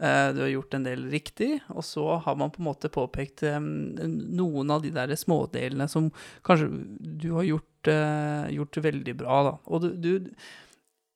Eh, 0.00 0.28
du 0.34 0.40
har 0.44 0.48
gjort 0.52 0.74
en 0.74 0.86
del 0.86 1.08
riktig, 1.10 1.58
og 1.68 1.82
så 1.84 2.04
har 2.22 2.36
man 2.38 2.52
på 2.54 2.62
en 2.62 2.68
måte 2.68 2.90
påpekt 2.92 3.42
eh, 3.42 3.58
noen 3.58 4.70
av 4.70 4.84
de 4.84 4.92
der 4.94 5.10
smådelene 5.18 5.88
som 5.90 6.12
kanskje 6.46 6.68
du 7.00 7.32
har 7.34 7.48
gjort, 7.48 7.90
eh, 7.90 8.46
gjort 8.54 8.78
veldig 8.84 9.16
bra. 9.18 9.42
Da. 9.48 9.54
Og 9.66 9.82
du, 9.82 9.88
du, 9.98 10.28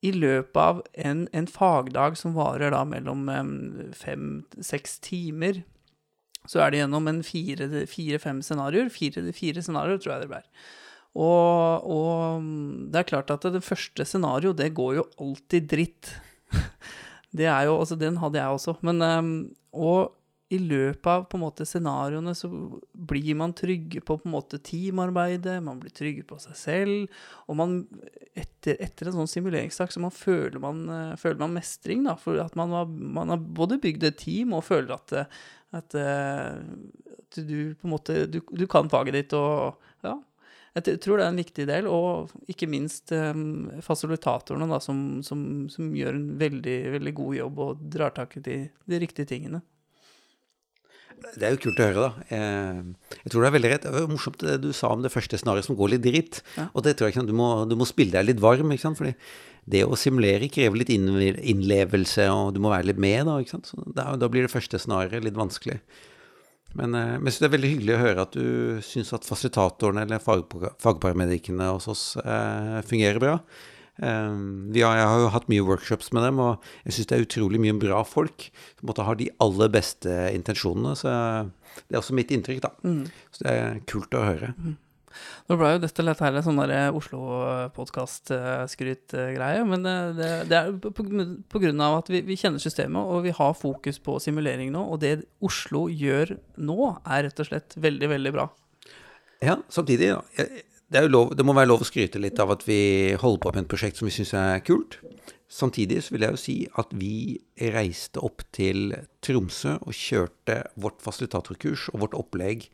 i 0.03 0.11
løpet 0.11 0.59
av 0.59 0.81
en, 0.99 1.27
en, 1.31 1.47
fagdag 1.47 2.19
som 2.19 2.35
varer 2.35 2.75
da 2.75 2.83
mellom 2.83 3.29
fem-seks 3.95 4.99
timer, 5.07 5.61
så 6.43 6.59
er 6.59 6.73
det 6.73 6.81
gjennom 6.81 7.07
en 7.07 7.21
fire-fem 7.23 7.87
fire, 7.87 8.19
scenarioer. 8.43 8.91
Fire, 8.91 9.29
fire 9.31 9.63
scenarioer, 9.63 10.01
tror 10.03 10.17
jeg 10.17 10.25
det 10.25 10.33
blir. 10.33 10.49
Og, 11.13 11.85
og, 11.85 12.41
mm, 12.41 12.89
det 12.93 13.01
er 13.01 13.09
klart 13.11 13.31
at 13.33 13.45
det 13.53 13.61
første 13.65 14.05
scenario, 14.07 14.53
det 14.57 14.73
går 14.73 14.97
jo 14.97 15.07
alltid 15.21 15.69
dritt. 15.69 16.15
det 17.37 17.45
er 17.45 17.69
jo, 17.69 17.77
altså 17.77 17.97
Den 17.99 18.17
hadde 18.21 18.41
jeg 18.41 18.57
også. 18.57 18.77
Men, 18.81 19.01
um, 19.01 19.33
og 19.73 20.15
i 20.53 20.59
løpet 20.61 21.07
av 21.09 21.23
på 21.29 21.37
en 21.37 21.43
måte 21.45 21.65
scenarioene 21.65 22.33
så 22.37 22.49
blir 22.93 23.37
man 23.39 23.55
trygge 23.57 24.03
på 24.05 24.19
på 24.19 24.27
en 24.27 24.35
måte 24.35 24.59
teamarbeidet, 24.61 25.55
man 25.65 25.79
blir 25.81 25.93
trygge 25.95 26.25
på 26.29 26.37
seg 26.41 26.57
selv. 26.57 27.21
Og 27.47 27.57
man, 27.57 27.79
etter, 28.37 28.77
etter 28.83 29.09
en 29.09 29.17
sånn 29.21 29.31
simuleringstak 29.31 29.93
så 29.93 30.01
man 30.03 30.13
føler, 30.13 30.59
man, 30.61 30.83
uh, 30.89 31.15
føler 31.21 31.41
man 31.45 31.57
mestring. 31.59 32.05
da, 32.09 32.17
For 32.17 32.41
at 32.41 32.57
man 32.59 32.73
har, 32.73 32.89
man 32.89 33.33
har 33.33 33.41
både 33.61 33.81
bygd 33.85 34.09
et 34.09 34.21
team 34.25 34.57
og 34.57 34.65
føler 34.65 34.97
at, 34.97 35.17
at, 35.77 35.97
uh, 35.97 36.61
at 37.13 37.41
du 37.41 37.73
på 37.77 37.89
en 37.89 37.93
måte 37.95 38.23
du, 38.29 38.41
du 38.49 38.65
kan 38.69 38.89
faget 38.89 39.21
ditt. 39.21 39.37
og 39.37 39.77
ja, 40.05 40.17
jeg 40.73 41.01
tror 41.03 41.19
det 41.19 41.25
er 41.25 41.29
en 41.31 41.37
viktig 41.37 41.65
del, 41.69 41.87
og 41.89 42.31
ikke 42.49 42.69
minst 42.69 43.13
um, 43.13 43.67
fasilitatorene, 43.85 44.65
da, 44.71 44.79
som, 44.81 45.21
som, 45.25 45.43
som, 45.69 45.91
gjør 45.93 46.17
en 46.17 46.31
veldig, 46.39 46.77
veldig 46.95 47.13
god 47.19 47.35
jobb 47.37 47.61
og 47.61 47.83
drar 47.93 48.15
tak 48.15 48.39
i 48.39 48.41
de, 48.47 48.57
de, 48.89 48.99
riktige 49.03 49.29
tingene. 49.29 49.61
Det 51.23 51.45
er 51.45 51.53
jo 51.53 51.61
kult 51.67 51.79
å 51.79 51.85
høre, 51.85 52.07
da. 52.07 52.25
Jeg, 52.33 53.19
jeg 53.21 53.31
tror 53.31 53.43
det 53.43 53.49
er 53.49 53.55
veldig 53.55 53.69
rett. 53.71 53.85
Det 53.85 53.93
var 53.93 54.09
morsomt 54.11 54.41
det 54.41 54.55
du 54.63 54.71
sa 54.75 54.89
om 54.91 55.03
det 55.05 55.13
første 55.13 55.37
scenarioet 55.39 55.69
som 55.69 55.77
går 55.77 55.93
litt 55.93 56.03
dritt. 56.03 56.41
Ja. 56.57 56.65
Og 56.73 56.83
det 56.87 56.95
tror 56.97 57.07
jeg 57.07 57.15
ikke 57.15 57.27
du 57.29 57.37
må, 57.37 57.51
du 57.69 57.77
må 57.79 57.87
spille 57.87 58.17
deg 58.17 58.31
litt 58.31 58.41
varm, 58.43 58.73
ikke 58.73 58.87
sant. 58.87 58.99
Fordi 58.99 59.13
det 59.69 59.85
å 59.85 59.99
simulere 59.99 60.49
krever 60.51 60.81
litt 60.81 60.91
innlevelse, 60.91 62.25
og 62.33 62.57
du 62.57 62.59
må 62.65 62.73
være 62.73 62.89
litt 62.89 62.99
med, 63.05 63.29
da. 63.29 63.37
ikke 63.39 63.55
sant. 63.59 63.69
Så 63.69 63.85
da, 63.93 64.09
da 64.19 64.31
blir 64.31 64.47
det 64.47 64.51
første 64.51 64.81
scenarioet 64.81 65.29
litt 65.29 65.37
vanskelig. 65.37 65.77
Men, 66.79 66.95
jeg 66.97 67.21
men 67.21 67.29
det 67.29 67.45
er 67.45 67.53
veldig 67.53 67.69
hyggelig 67.75 67.93
å 67.95 68.01
høre 68.01 68.25
at 68.25 68.33
du 68.37 68.79
syns 68.85 69.13
at 69.13 69.27
fasilitatorene 69.27 70.07
eller 70.07 70.23
fagparamedikene 70.23 71.69
hos 71.69 71.89
oss 71.91 72.03
eh, 72.23 72.79
fungerer 72.89 73.21
bra. 73.21 73.35
Eh, 74.01 74.37
har, 74.73 74.95
jeg 74.97 75.09
har 75.11 75.21
jo 75.21 75.33
hatt 75.35 75.49
mye 75.53 75.65
workshops 75.67 76.09
med 76.15 76.25
dem, 76.25 76.41
og 76.41 76.63
jeg 76.87 76.97
syns 76.97 77.11
det 77.11 77.17
er 77.17 77.27
utrolig 77.27 77.61
mye 77.61 77.77
bra 77.81 78.01
folk 78.07 78.47
som 78.79 78.89
måtte 78.89 79.05
ha 79.05 79.13
de 79.19 79.29
aller 79.43 79.73
beste 79.73 80.15
intensjonene. 80.33 80.95
Så 80.97 81.13
det 81.85 81.93
er 81.97 82.01
også 82.01 82.17
mitt 82.17 82.33
inntrykk, 82.33 82.63
da. 82.65 82.73
Mm. 82.85 83.03
Så 83.33 83.45
det 83.45 83.53
er 83.59 83.83
kult 83.89 84.17
å 84.17 84.25
høre. 84.25 84.53
Mm. 84.57 84.79
Nå 85.49 85.53
ble 85.59 85.67
jo 85.73 85.79
dette 85.83 86.05
litt 86.05 86.23
her 86.23 86.33
sånn 86.45 86.61
Oslo-podkast-skryt-greie, 86.99 89.61
men 89.69 89.79
det, 89.85 89.97
det, 90.19 90.29
det, 90.51 90.57
er 90.57 90.63
på, 90.83 90.89
på, 90.93 91.57
grunn 91.63 91.81
av 91.83 91.91
at 92.01 92.07
vi, 92.13 92.19
vi, 92.27 92.39
kjenner 92.39 92.61
systemet, 92.63 93.01
og 93.03 93.17
vi 93.27 93.33
har 93.35 93.53
fokus 93.57 93.97
på 94.03 94.11
simulering 94.23 94.69
nå. 94.73 94.81
Og 94.93 94.97
det 95.03 95.13
Oslo 95.43 95.81
gjør 95.91 96.27
nå, 96.57 96.79
er 97.03 97.19
rett 97.29 97.41
og 97.43 97.47
slett 97.49 97.69
veldig, 97.79 98.07
veldig 98.15 98.31
bra. 98.35 98.45
Ja, 99.43 99.55
samtidig, 99.71 100.07
ja. 100.13 100.19
Det, 100.93 101.01
lov, 101.09 101.35
det, 101.35 101.43
må 101.45 101.53
være 101.57 101.71
lov 101.71 101.81
å 101.81 101.85
skryte 101.87 102.19
litt 102.21 102.39
av 102.41 102.51
at 102.53 102.61
vi 102.67 102.79
holder 103.17 103.39
på 103.41 103.51
med 103.55 103.63
et 103.63 103.71
prosjekt 103.71 103.97
som 103.97 104.07
vi 104.07 104.13
syns 104.13 104.33
er 104.37 104.65
kult. 104.65 104.93
Samtidig 105.53 105.99
så 106.01 106.15
vil 106.15 106.25
jeg 106.25 106.33
jo 106.33 106.41
si 106.41 106.55
at 106.81 106.93
vi 106.97 107.15
reiste 107.73 108.21
opp 108.25 108.41
til 108.55 108.95
Tromsø 109.25 109.75
og 109.81 109.93
kjørte 109.93 110.63
vårt 110.81 111.03
fasilitatorkurs 111.03 111.89
og 111.93 112.05
vårt 112.05 112.17
opplegg 112.17 112.65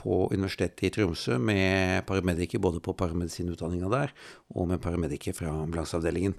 på 0.00 0.26
Universitetet 0.32 0.88
i 0.88 0.92
Tromsø 0.94 1.38
med 1.42 2.04
paramediker 2.08 2.62
både 2.62 2.80
på 2.84 2.94
paramedisinutdanninga 2.98 3.90
der 3.92 4.14
og 4.54 4.70
med 4.70 4.82
paramediker 4.84 5.36
fra 5.36 5.52
ambulanseavdelingen. 5.64 6.36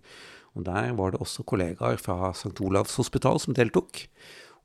Og 0.57 0.65
Der 0.65 0.93
var 0.97 1.11
det 1.11 1.21
også 1.21 1.45
kollegaer 1.45 1.99
fra 2.01 2.31
St. 2.33 2.55
Olavs 2.61 2.95
hospital 2.97 3.39
som 3.39 3.53
deltok. 3.53 4.07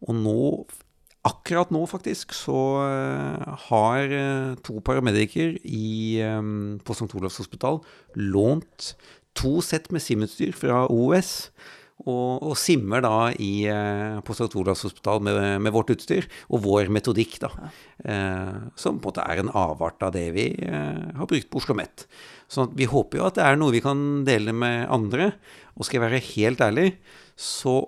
Og 0.09 0.17
nå, 0.17 0.67
akkurat 1.29 1.71
nå 1.71 1.85
faktisk, 1.87 2.33
så 2.33 2.61
uh, 2.81 3.57
har 3.69 4.09
uh, 4.09 4.55
to 4.65 4.81
paramediker 4.81 5.59
i, 5.65 6.23
um, 6.25 6.81
på 6.85 6.97
St. 6.97 7.13
Olavs 7.15 7.37
hospital 7.43 7.83
lånt 8.17 8.95
to 9.37 9.61
sett 9.65 9.93
med 9.93 10.03
SIM-utstyr 10.05 10.53
fra 10.57 10.87
OUS 10.93 11.53
og, 12.03 12.43
og, 12.43 12.55
simmer 12.59 13.03
da 13.05 13.31
i, 13.39 13.67
eh, 13.71 14.19
på 14.27 14.35
St. 14.35 14.51
Olavs 14.59 14.85
hospital 14.87 15.23
med, 15.23 15.39
med, 15.63 15.73
vårt 15.75 15.93
utstyr 15.95 16.27
og 16.51 16.65
vår 16.67 16.91
metodikk, 16.93 17.39
da. 17.45 17.51
Eh, 18.03 18.55
som 18.75 18.99
på 18.99 19.11
en 19.11 19.13
måte 19.13 19.27
er 19.27 19.43
en 19.43 19.53
avart 19.55 20.03
av 20.03 20.15
det 20.17 20.27
vi 20.35 20.49
eh, 20.67 21.03
har 21.19 21.31
brukt 21.31 21.51
på 21.51 21.63
Oslo 21.63 21.73
OsloMet. 21.73 22.07
Så 22.51 22.67
vi 22.77 22.89
håper 22.91 23.21
jo 23.21 23.27
at 23.29 23.39
det 23.39 23.47
er 23.47 23.59
noe 23.61 23.75
vi 23.75 23.85
kan 23.85 24.25
dele 24.29 24.55
med 24.57 24.91
andre. 24.93 25.33
Og 25.77 25.87
skal 25.87 26.01
jeg 26.01 26.07
være 26.09 26.27
helt 26.35 26.65
ærlig, 26.65 26.89
så 27.39 27.81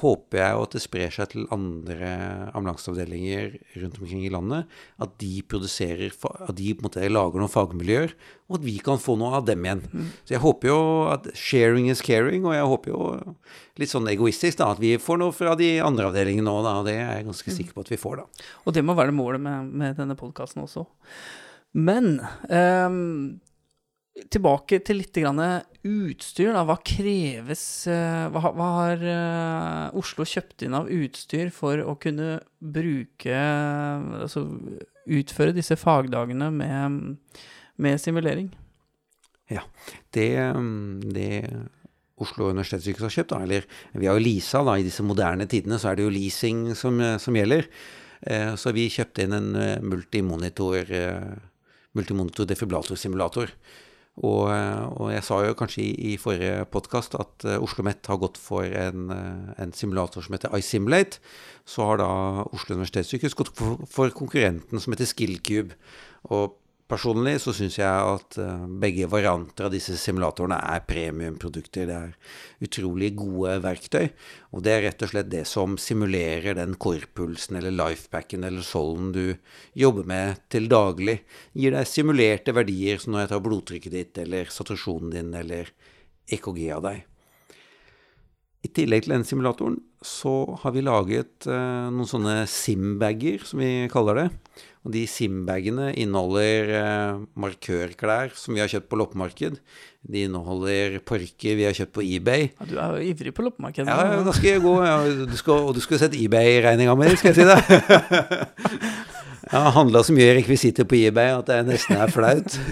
håper 0.00 0.40
jeg 0.40 0.54
jo 0.54 0.64
at 0.64 0.74
det 0.74 0.82
sprer 0.82 1.14
seg 1.14 1.30
til 1.32 1.46
andre 1.54 2.10
ambulanseavdelinger 2.56 3.56
rundt 3.82 3.98
omkring 4.00 4.24
i 4.26 4.32
landet. 4.32 4.68
At 5.02 5.16
de 5.22 5.30
produserer, 5.48 6.12
at 6.12 6.54
de 6.58 6.74
på 6.74 6.82
en 6.82 6.88
måte 6.88 7.10
lager 7.10 7.42
noen 7.42 7.52
fagmiljøer, 7.52 8.14
og 8.48 8.58
at 8.58 8.66
vi 8.66 8.76
kan 8.84 9.00
få 9.02 9.16
noe 9.20 9.40
av 9.40 9.48
dem 9.48 9.66
igjen. 9.66 9.82
Mm. 9.92 10.12
Så 10.22 10.36
jeg 10.36 10.44
håper 10.44 10.70
jo 10.70 10.78
at 11.12 11.28
sharing 11.38 11.90
is 11.92 12.04
caring, 12.04 12.46
og 12.48 12.56
jeg 12.56 12.70
håper 12.72 12.94
jo 12.94 13.02
litt 13.80 13.92
sånn 13.92 14.08
egoistisk 14.10 14.60
da, 14.62 14.70
at 14.74 14.82
vi 14.82 14.94
får 15.02 15.20
noe 15.22 15.34
fra 15.36 15.56
de 15.58 15.74
andre 15.84 16.08
avdelingene 16.12 16.48
nå, 16.48 16.60
da. 16.66 16.78
Og 16.80 16.88
det 16.88 16.96
er 17.00 17.18
jeg 17.18 17.28
ganske 17.32 17.58
sikker 17.58 17.76
på 17.76 17.84
at 17.86 17.92
vi 17.92 18.00
får, 18.00 18.22
da. 18.22 18.48
Og 18.64 18.78
det 18.78 18.86
må 18.86 18.96
være 18.98 19.16
målet 19.16 19.44
med, 19.44 19.74
med 19.82 20.00
denne 20.00 20.16
podkasten 20.18 20.64
også. 20.64 20.86
Men 21.76 22.16
um 22.48 23.38
tilbake 24.32 24.80
til 24.84 25.00
litt 25.00 25.18
utstyr. 25.18 26.52
Da. 26.54 26.64
Hva 26.66 26.76
kreves 26.84 27.62
eh, 27.90 28.26
Hva, 28.34 28.52
hva 28.56 28.68
har 28.76 29.04
uh, 29.04 29.98
Oslo 29.98 30.26
kjøpt 30.26 30.66
inn 30.66 30.76
av 30.76 30.90
utstyr 30.92 31.52
for 31.54 31.80
å 31.80 31.96
kunne 32.00 32.40
bruke 32.58 33.38
Altså 33.38 34.44
utføre 35.08 35.54
disse 35.56 35.78
fagdagene 35.80 36.50
med, 36.52 36.98
med 37.80 38.00
simulering? 38.02 38.50
Ja, 39.48 39.62
det, 40.12 40.28
det 41.14 41.30
Oslo 42.20 42.50
universitetssykehus 42.50 43.06
har 43.06 43.14
kjøpt, 43.14 43.32
da, 43.32 43.38
eller 43.46 43.64
vi 43.94 44.10
har 44.10 44.18
jo 44.18 44.26
leasa 44.26 44.60
da, 44.66 44.74
i 44.76 44.84
disse 44.84 45.06
moderne 45.06 45.46
tidene, 45.48 45.78
så 45.80 45.88
er 45.88 45.96
det 45.96 46.04
jo 46.04 46.12
leasing 46.12 46.74
som, 46.76 47.00
som 47.22 47.38
gjelder. 47.38 47.70
Eh, 48.28 48.52
så 48.60 48.74
vi 48.76 48.90
kjøpte 48.92 49.24
inn 49.24 49.36
en 49.38 49.48
multimonitor, 49.88 50.92
multimonitor 51.96 52.50
defibrillatorsimulator. 52.50 53.54
Og, 54.18 54.48
og, 54.50 55.08
jeg 55.12 55.22
sa 55.22 55.36
jo 55.46 55.54
kanskje 55.58 55.84
i, 55.84 55.90
i 56.10 56.16
forrige 56.18 56.64
podkast 56.72 57.14
at 57.14 57.44
uh, 57.46 57.52
Oslo 57.54 57.68
OsloMet 57.68 58.08
har 58.10 58.18
gått 58.18 58.40
for 58.42 58.66
en, 58.66 59.12
uh, 59.14 59.52
en, 59.62 59.74
simulator 59.76 60.24
som 60.24 60.34
heter 60.34 60.56
iSimulate. 60.58 61.20
Så 61.68 61.86
har 61.86 62.00
da 62.02 62.08
Oslo 62.50 62.74
universitetssykehus 62.74 63.38
gått 63.38 63.52
for, 63.54 63.84
for 63.86 64.10
konkurrenten 64.16 64.82
som 64.82 64.94
heter 64.94 65.06
Skillcube. 65.06 65.78
Og 66.34 66.56
Personlig 66.88 67.34
så 67.42 67.52
syns 67.52 67.74
jeg 67.76 68.12
at 68.14 68.38
uh, 68.40 68.62
begge 68.80 69.04
varianter 69.12 69.66
av 69.66 69.74
disse 69.74 69.92
simulatorene 70.00 70.56
er 70.70 70.86
premiumprodukter. 70.88 71.84
Det 71.84 71.96
er 71.98 72.64
utrolig 72.64 73.10
gode 73.18 73.58
verktøy. 73.60 74.06
Og 74.56 74.64
det 74.64 74.72
er 74.72 74.84
rett 74.86 75.04
og 75.04 75.10
slett 75.12 75.28
det 75.28 75.42
som 75.50 75.76
simulerer 75.76 76.56
den 76.56 76.78
korpulsen 76.80 77.60
eller 77.60 77.76
lifepacken 77.76 78.46
eller 78.48 78.64
solden 78.64 79.12
du 79.12 79.36
jobber 79.76 80.08
med 80.08 80.40
til 80.48 80.70
daglig. 80.72 81.18
Gir 81.52 81.76
deg 81.76 81.90
simulerte 81.92 82.56
verdier 82.56 83.04
som 83.04 83.12
når 83.12 83.26
jeg 83.26 83.32
tar 83.34 83.44
blodtrykket 83.44 83.98
ditt 83.98 84.24
eller 84.24 84.48
saturasjonen 84.56 85.12
din 85.12 85.30
eller 85.36 85.68
EKG 86.32 86.64
av 86.72 86.88
deg. 86.88 87.04
I 88.64 88.72
tillegg 88.74 89.04
til 89.04 89.12
den 89.14 89.28
simulatoren 89.28 89.76
så 90.04 90.32
har 90.62 90.72
vi 90.74 90.82
laget 90.82 91.46
uh, 91.50 91.92
noen 91.92 92.08
sånne 92.08 92.40
simbager, 92.50 93.44
som 93.46 93.60
vi 93.62 93.86
kaller 93.92 94.22
det. 94.22 94.26
Og 94.88 94.94
de 94.94 95.02
Simbagene 95.04 95.90
inneholder 96.00 96.70
eh, 96.78 97.18
markørklær 97.36 98.32
som 98.32 98.56
vi 98.56 98.62
har 98.62 98.70
kjøpt 98.72 98.88
på 98.88 98.96
loppemarked. 98.96 99.58
De 100.08 100.22
inneholder 100.24 100.96
parker 101.04 101.58
vi 101.58 101.66
har 101.68 101.76
kjøpt 101.76 101.92
på 101.98 102.06
eBay. 102.06 102.46
Ja, 102.54 102.68
du 102.70 102.72
er 102.80 102.94
jo 102.96 103.10
ivrig 103.10 103.34
på 103.36 103.44
loppemarked. 103.44 103.84
Ja, 103.84 104.22
ganske 104.24 104.54
god. 104.64 104.86
Ja, 104.88 104.96
du 105.28 105.36
skal, 105.36 105.68
og 105.68 105.76
du 105.76 105.82
skulle 105.84 106.00
sett 106.00 106.16
eBay-regninga 106.16 106.96
mi, 106.96 107.12
skal 107.20 107.34
jeg 107.34 107.42
si 107.42 107.48
det. 107.52 107.60
Jeg 109.48 109.64
har 109.64 109.72
handla 109.72 110.02
så 110.04 110.12
mye 110.12 110.32
rekvisitter 110.36 110.84
på 110.88 110.98
eBay 110.98 111.30
at 111.32 111.48
det 111.48 111.62
nesten 111.70 112.00
er 112.00 112.12
flaut. 112.12 112.58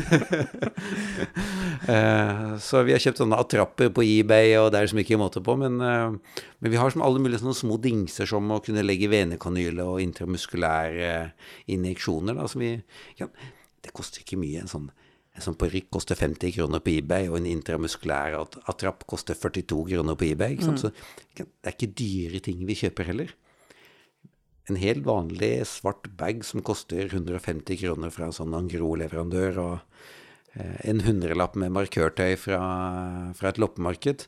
Eh, 1.86 2.56
så 2.58 2.80
vi 2.82 2.90
har 2.90 2.98
kjøpt 2.98 3.20
sånne 3.20 3.36
attrapper 3.38 3.92
på 3.94 4.02
eBay, 4.02 4.56
og 4.58 4.72
det 4.72 4.78
er 4.78 4.86
liksom 4.88 4.98
ikke 5.04 5.18
måte 5.20 5.38
på. 5.44 5.54
Men, 5.60 5.76
eh, 5.78 6.40
men, 6.58 6.70
vi 6.72 6.80
har 6.80 6.90
som 6.90 7.04
alle 7.06 7.20
mulige 7.22 7.38
sånne 7.38 7.54
små 7.54 7.76
dingser 7.78 8.26
som 8.26 8.48
å 8.50 8.58
kunne 8.64 8.82
legge 8.82 9.06
venekanyle 9.12 9.84
og 9.84 10.00
intramuskulære 10.02 11.12
injeksjoner. 11.76 12.40
Da, 12.40 12.48
vi, 12.58 12.72
ja, 13.20 13.28
det 13.86 13.94
koster 13.94 14.24
ikke 14.24 14.40
mye. 14.40 14.64
En 14.64 14.72
sånn, 14.72 14.88
en 15.36 15.46
sånn 15.46 15.58
parykk 15.60 15.92
koster 15.94 16.18
50 16.18 16.56
kroner 16.56 16.82
på 16.82 16.96
eBay, 16.96 17.30
og 17.30 17.38
en 17.38 17.46
intramuskulær 17.52 18.34
attrapp 18.42 19.06
koster 19.06 19.38
42 19.38 19.84
kroner 19.92 20.18
på 20.18 20.32
eBay. 20.32 20.58
Mm. 20.58 20.80
Så 20.82 20.90
det 20.90 21.46
er 21.46 21.76
ikke 21.76 21.94
dyre 22.02 22.42
ting 22.50 22.66
vi 22.66 22.80
kjøper 22.82 23.12
heller 23.12 23.36
en 24.70 24.78
helt 24.80 25.06
vanlig 25.06 25.66
svart 25.70 26.08
bag 26.18 26.44
som 26.44 26.62
koster 26.66 27.06
150 27.06 27.78
kroner 27.80 28.10
fra 28.14 28.28
en 28.28 28.34
sånn 28.34 28.54
Angro-leverandør, 28.56 29.58
og 29.62 29.74
eh, 30.58 30.78
en 30.90 31.02
hundrelapp 31.06 31.54
med 31.60 31.74
markørtøy 31.76 32.34
fra, 32.40 32.60
fra 33.38 33.52
et 33.52 33.60
loppemarked. 33.62 34.26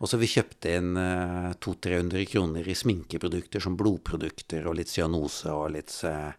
Og 0.00 0.08
så 0.08 0.16
vi 0.20 0.30
kjøpte 0.30 0.74
inn 0.78 0.94
eh, 0.96 1.50
200-300 1.60 2.26
kroner 2.30 2.68
i 2.70 2.76
sminkeprodukter 2.78 3.62
som 3.62 3.76
blodprodukter 3.80 4.68
og 4.70 4.78
litt 4.78 4.92
cyanose 4.92 5.52
og 5.52 5.74
litt, 5.74 5.92
eh, 6.08 6.30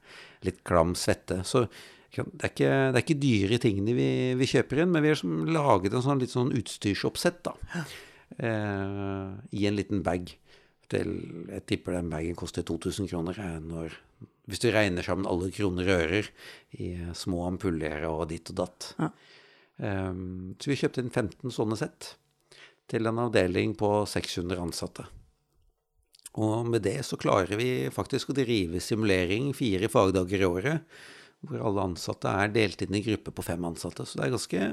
litt 0.47 0.63
klam 0.67 0.95
svette. 0.97 1.43
Så 1.45 1.67
det 2.11 2.23
er, 2.23 2.49
ikke, 2.49 2.71
det 2.91 2.97
er 2.97 3.03
ikke 3.03 3.21
dyre 3.21 3.59
tingene 3.63 3.93
vi, 3.95 4.07
vi, 4.39 4.47
kjøper 4.49 4.83
inn, 4.83 4.91
men 4.91 5.03
vi 5.03 5.11
har 5.11 5.19
liksom 5.19 5.51
laget 5.55 5.93
en 5.95 6.03
sånn, 6.03 6.23
litt 6.23 6.33
sånn 6.33 6.51
utstyrsoppsett 6.59 7.43
da, 7.47 7.53
eh, 8.39 9.29
i 9.55 9.67
en 9.69 9.77
liten 9.77 10.01
bag 10.03 10.33
til 10.91 11.11
Jeg 11.49 11.65
tipper 11.69 11.97
den 11.97 12.11
bagen 12.11 12.37
koster 12.37 12.65
2000 12.67 13.09
kroner. 13.11 13.37
Når, 13.63 13.95
hvis 14.49 14.63
du 14.63 14.69
regner 14.73 15.05
sammen 15.05 15.29
alle 15.29 15.51
kroner 15.55 15.87
og 15.87 16.05
ører 16.07 16.31
i 16.77 16.91
små 17.17 17.45
ampuller 17.47 18.07
og 18.09 18.27
ditt 18.31 18.51
og 18.53 18.59
datt. 18.63 18.91
Ja. 18.99 19.11
Um, 19.81 20.53
så 20.61 20.69
vi 20.69 20.77
kjøpte 20.77 21.01
inn 21.01 21.09
15 21.09 21.55
sånne 21.55 21.79
sett 21.79 22.13
til 22.91 23.07
en 23.07 23.23
avdeling 23.23 23.73
på 23.79 23.89
600 24.09 24.59
ansatte. 24.61 25.07
Og 26.39 26.67
med 26.69 26.83
det 26.85 26.99
så 27.07 27.17
klarer 27.19 27.57
vi 27.59 27.89
faktisk 27.91 28.31
å 28.31 28.35
drive 28.37 28.79
simulering 28.83 29.51
fire 29.55 29.89
fagdager 29.91 30.43
i 30.43 30.47
året 30.47 31.01
hvor 31.47 31.61
alle 31.65 31.85
ansatte 31.89 32.29
er 32.29 32.51
delt 32.53 32.83
inn 32.85 32.95
i 32.97 33.01
grupper 33.01 33.33
på 33.33 33.45
fem 33.45 33.63
ansatte. 33.65 34.05
Så 34.05 34.19
det 34.19 34.27
er 34.27 34.33
ganske 34.35 34.65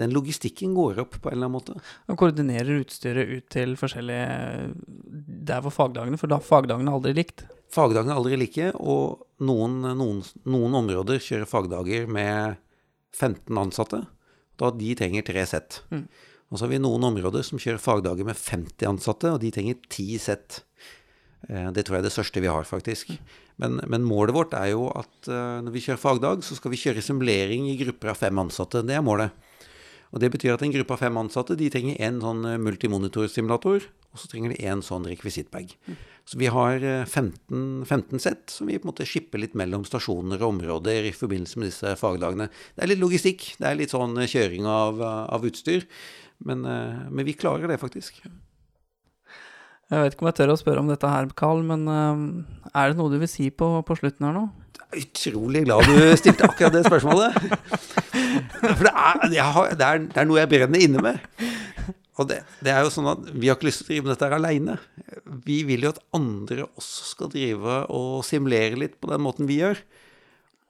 Den 0.00 0.14
logistikken 0.16 0.72
går 0.76 1.02
opp 1.04 1.18
på 1.20 1.28
en 1.28 1.36
eller 1.36 1.50
annen 1.50 1.58
måte. 1.58 1.76
Og 2.08 2.16
koordinerer 2.20 2.80
utstyret 2.80 3.28
ut 3.28 3.48
til 3.52 3.76
forskjellige 3.76 4.72
Der 5.50 5.64
hvor 5.64 5.74
fagdagene 5.74 6.20
For 6.20 6.30
da 6.32 6.40
fagdagene 6.40 6.94
aldri 6.94 7.12
likt? 7.18 7.44
Fagdagene 7.72 8.14
er 8.14 8.20
aldri 8.22 8.38
like, 8.40 8.70
og 8.80 9.26
noen, 9.44 9.82
noen, 9.84 10.22
noen, 10.48 10.76
områder 10.78 11.20
kjører 11.20 11.50
fagdager 11.50 12.08
med 12.08 12.56
15 13.12 13.60
ansatte. 13.60 14.00
Da 14.56 14.70
de 14.72 14.94
trenger 14.96 15.26
tre 15.26 15.44
sett. 15.50 15.82
Mm. 15.92 16.06
Og 16.48 16.56
så 16.56 16.64
har 16.64 16.72
vi 16.72 16.80
noen 16.80 17.04
områder 17.10 17.44
som 17.44 17.60
kjører 17.60 17.82
fagdager 17.82 18.24
med 18.24 18.40
50 18.40 18.88
ansatte, 18.88 19.34
og 19.34 19.42
de 19.42 19.52
trenger 19.52 19.76
ti 19.92 20.16
sett. 20.22 20.62
Eh, 21.46 21.68
det 21.74 21.84
tror 21.86 21.98
jeg 21.98 22.02
er 22.02 22.08
det 22.08 22.14
største 22.14 22.42
vi 22.42 22.50
har, 22.50 22.66
faktisk. 22.66 23.12
Men, 23.62 23.78
men, 23.86 24.06
målet 24.06 24.34
vårt 24.34 24.56
er 24.58 24.72
jo 24.72 24.88
at 24.90 25.30
uh, 25.30 25.58
når 25.64 25.74
vi 25.74 25.82
kjører 25.84 26.02
fagdag, 26.02 26.42
så 26.46 26.58
skal 26.58 26.72
vi 26.74 26.80
kjøre 26.80 27.04
simulering 27.04 27.68
i 27.70 27.78
grupper 27.80 28.12
av 28.12 28.18
fem 28.20 28.42
ansatte. 28.42 28.84
Det 28.86 28.96
er 28.96 29.04
målet. 29.04 29.34
Og 30.08 30.22
Det 30.22 30.30
betyr 30.32 30.54
at 30.54 30.62
en 30.64 30.72
gruppe 30.72 30.94
av 30.94 31.02
fem 31.02 31.18
ansatte 31.20 31.56
de 31.58 31.68
trenger 31.72 31.98
én 32.00 32.20
sånn 32.22 32.46
eh, 32.48 32.60
multimonitorsimulator, 32.62 33.88
og 34.08 34.20
så 34.20 34.30
trenger 34.30 34.54
de 34.54 34.62
én 34.70 34.82
sånn 34.82 35.04
rekvisittbag. 35.10 35.74
Så 36.28 36.38
vi 36.40 36.48
har 36.52 36.80
15, 36.80 37.84
15 37.88 38.20
sett 38.20 38.52
som 38.52 38.68
vi 38.68 38.76
på 38.76 38.84
en 38.84 38.90
måte 38.90 39.06
skipper 39.08 39.40
litt 39.40 39.54
mellom 39.56 39.84
stasjoner 39.88 40.40
og 40.40 40.54
områder 40.54 41.08
i 41.08 41.12
forbindelse 41.16 41.60
med 41.60 41.70
disse 41.70 41.92
fagdagene. 42.00 42.48
Det 42.76 42.84
er 42.84 42.92
litt 42.92 43.00
logistikk, 43.00 43.46
det 43.60 43.68
er 43.68 43.78
litt 43.78 43.92
sånn 43.92 44.16
kjøring 44.16 44.68
av, 44.68 45.00
av 45.04 45.44
utstyr, 45.48 45.86
men, 46.44 46.64
men 46.64 47.28
vi 47.28 47.36
klarer 47.36 47.68
det 47.68 47.80
faktisk. 47.80 48.20
Jeg 49.88 50.04
vet 50.04 50.14
ikke 50.14 50.24
om 50.26 50.28
jeg 50.28 50.36
tør 50.36 50.50
å 50.52 50.60
spørre 50.60 50.80
om 50.82 50.90
dette 50.90 51.08
her, 51.08 51.28
Carl, 51.38 51.62
men 51.64 51.86
uh, 51.88 52.72
er 52.76 52.90
det 52.90 52.98
noe 52.98 53.12
du 53.12 53.16
vil 53.22 53.30
si 53.30 53.48
på, 53.48 53.70
på 53.88 53.96
slutten 53.96 54.26
her 54.28 54.34
nå? 54.36 54.42
Utrolig 54.98 55.62
glad 55.64 55.84
du 55.88 55.96
stilte 56.20 56.44
akkurat 56.48 56.74
det 56.76 56.84
spørsmålet. 56.86 57.36
For 58.76 58.84
det 58.84 58.92
er, 58.92 59.22
det, 59.32 59.40
er, 59.40 60.04
det 60.04 60.20
er, 60.20 60.28
noe 60.28 60.40
jeg 60.42 60.50
brenner 60.52 60.84
inne 60.84 61.04
med. 61.04 61.24
Og 62.18 62.28
det, 62.28 62.40
det, 62.64 62.72
er 62.72 62.84
jo 62.84 62.92
sånn 62.92 63.08
at 63.12 63.28
vi 63.32 63.48
har 63.48 63.56
ikke 63.56 63.68
lyst 63.68 63.84
til 63.84 63.86
å 63.86 63.90
drive 63.92 64.06
med 64.06 64.12
dette 64.14 64.28
her 64.28 64.36
aleine. 64.38 64.78
Vi 65.44 65.58
vil 65.68 65.84
jo 65.86 65.92
at 65.94 66.00
andre 66.16 66.66
også 66.68 67.10
skal 67.12 67.32
drive 67.32 67.82
og 67.94 68.24
simulere 68.26 68.80
litt 68.80 68.96
på 69.00 69.12
den 69.12 69.22
måten 69.24 69.48
vi 69.48 69.60
gjør. 69.60 69.80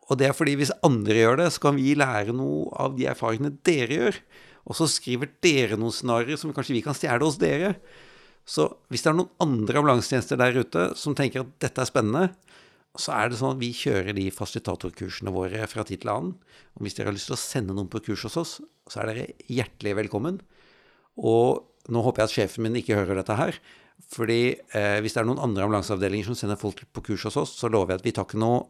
Og 0.08 0.18
det 0.20 0.28
er 0.28 0.36
fordi 0.36 0.58
hvis 0.60 0.74
andre 0.86 1.16
gjør 1.18 1.40
det, 1.42 1.48
så 1.54 1.68
kan 1.68 1.78
vi 1.78 1.94
lære 1.98 2.34
noe 2.36 2.68
av 2.80 2.94
de 2.98 3.08
erfaringene 3.10 3.56
dere 3.66 4.02
gjør. 4.02 4.20
Og 4.68 4.78
så 4.78 4.88
skriver 4.90 5.30
dere 5.44 5.78
noen 5.80 5.94
scenarioer 5.94 6.40
som 6.40 6.52
kanskje 6.54 6.76
vi 6.76 6.84
kan 6.84 6.96
stjele 6.96 7.24
hos 7.24 7.40
dere. 7.40 7.74
Så 8.48 8.64
hvis 8.88 9.04
det 9.04 9.12
er 9.12 9.18
noen 9.18 9.32
andre 9.44 9.80
ambulansetjenester 9.82 10.40
der 10.40 10.56
ute 10.56 10.90
som 10.96 11.16
tenker 11.16 11.44
at 11.44 11.50
dette 11.60 11.84
er 11.84 11.90
spennende, 11.90 12.30
så 12.98 13.12
er 13.14 13.30
det 13.30 13.38
sånn 13.38 13.54
at 13.54 13.60
vi 13.60 13.70
kjører 13.76 14.16
de 14.16 14.26
fasilitatorkursene 14.34 15.32
våre 15.34 15.66
fra 15.70 15.84
tid 15.86 16.02
til 16.02 16.12
annen. 16.12 16.32
Og 16.74 16.86
hvis 16.86 16.96
dere 16.96 17.12
har 17.12 17.16
lyst 17.16 17.28
til 17.30 17.36
å 17.36 17.40
sende 17.40 17.76
noen 17.76 17.90
på 17.92 18.00
kurs 18.08 18.24
hos 18.26 18.38
oss, 18.40 18.54
så 18.88 19.02
er 19.02 19.10
dere 19.12 19.26
hjertelig 19.52 19.94
velkommen. 20.00 20.40
Og 21.20 21.92
nå 21.92 22.02
håper 22.04 22.24
jeg 22.24 22.30
at 22.30 22.34
sjefen 22.38 22.66
min 22.66 22.80
ikke 22.80 22.96
hører 22.98 23.20
dette 23.20 23.36
her. 23.38 23.60
Fordi 24.14 24.40
eh, 24.54 24.98
hvis 25.02 25.14
det 25.14 25.22
er 25.22 25.28
noen 25.28 25.42
andre 25.42 25.66
ambulanseavdelinger 25.66 26.30
som 26.30 26.38
sender 26.38 26.58
folk 26.60 26.80
på 26.94 27.04
kurs 27.10 27.28
hos 27.28 27.38
oss, 27.40 27.54
så 27.58 27.70
lover 27.70 27.94
jeg 27.94 28.02
at 28.02 28.08
vi 28.08 28.14
tar 28.16 28.26
ikke 28.28 28.40
noe 28.40 28.64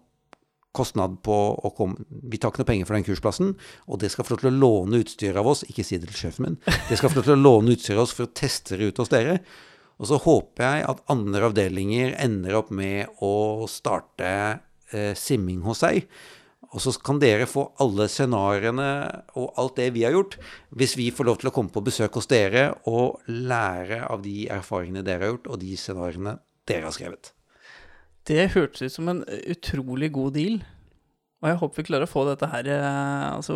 kostnad 0.76 1.16
på 1.24 1.34
å 1.64 1.70
komme 1.74 2.04
Vi 2.28 2.38
tar 2.38 2.52
ikke 2.52 2.62
noe 2.62 2.68
penger 2.68 2.88
for 2.88 2.98
den 2.98 3.06
kursplassen, 3.06 3.54
og 3.88 4.00
det 4.02 4.10
skal 4.12 4.26
få 4.26 4.34
lov 4.34 4.42
til 4.42 4.50
å 4.50 4.58
låne 4.58 5.00
utstyr 5.02 5.38
av 5.40 5.48
oss. 5.48 5.64
Ikke 5.70 5.86
si 5.86 6.00
det 6.00 6.10
til 6.10 6.20
sjefen 6.26 6.46
min. 6.46 6.60
Det 6.90 6.98
skal 6.98 7.12
få 7.12 7.20
lov 7.20 7.28
til 7.30 7.36
å 7.38 7.40
låne 7.40 7.74
utstyr 7.74 7.96
av 7.96 8.04
oss 8.04 8.14
for 8.16 8.28
å 8.28 8.34
teste 8.36 8.78
det 8.78 8.90
ut 8.90 9.00
hos 9.02 9.12
dere. 9.12 9.38
Og 9.98 10.10
så 10.10 10.18
håper 10.22 10.64
jeg 10.64 10.88
at 10.92 11.04
andre 11.10 11.48
avdelinger 11.50 12.14
ender 12.22 12.58
opp 12.60 12.70
med 12.74 13.10
å 13.24 13.66
starte 13.70 14.28
eh, 14.94 15.14
simming 15.18 15.64
hos 15.66 15.82
seg. 15.82 16.06
Og 16.68 16.82
så 16.84 16.92
kan 17.00 17.18
dere 17.22 17.48
få 17.48 17.64
alle 17.80 18.06
scenarioene 18.12 18.88
og 19.40 19.56
alt 19.58 19.78
det 19.80 19.88
vi 19.96 20.04
har 20.04 20.12
gjort, 20.14 20.36
hvis 20.76 20.98
vi 21.00 21.08
får 21.14 21.28
lov 21.28 21.40
til 21.40 21.50
å 21.50 21.54
komme 21.56 21.72
på 21.72 21.82
besøk 21.86 22.18
hos 22.20 22.28
dere 22.28 22.70
og 22.90 23.22
lære 23.26 24.02
av 24.04 24.22
de 24.26 24.44
erfaringene 24.52 25.04
dere 25.06 25.24
har 25.24 25.34
gjort, 25.34 25.48
og 25.48 25.62
de 25.64 25.74
scenarioene 25.80 26.36
dere 26.68 26.90
har 26.90 26.94
skrevet. 26.94 27.32
Det 28.28 28.50
hørtes 28.52 28.84
ut 28.84 28.98
som 28.98 29.08
en 29.08 29.22
utrolig 29.48 30.12
god 30.12 30.36
deal. 30.36 30.58
Og 31.38 31.48
jeg 31.48 31.58
håper 31.62 31.80
vi 31.80 31.86
klarer 31.86 32.04
å 32.04 32.10
få 32.10 32.24
dette 32.26 32.48
her 32.50 32.66
eh, 32.66 33.26
Altså 33.30 33.54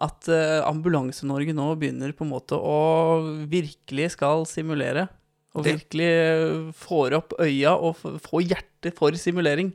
at 0.00 0.28
eh, 0.32 0.64
Ambulanse-Norge 0.64 1.52
nå 1.52 1.66
begynner 1.76 2.14
på 2.16 2.24
en 2.24 2.32
måte 2.32 2.56
å 2.56 3.20
virkelig 3.50 4.14
skal 4.16 4.46
simulere. 4.48 5.06
Og 5.54 5.64
Det- 5.64 5.76
virkelig 5.78 6.08
eh, 6.10 6.72
får 6.74 7.14
opp 7.14 7.34
øya 7.38 7.74
og 7.78 7.96
får 7.96 8.42
hjertet 8.42 8.96
for 8.96 9.10
simulering. 9.12 9.72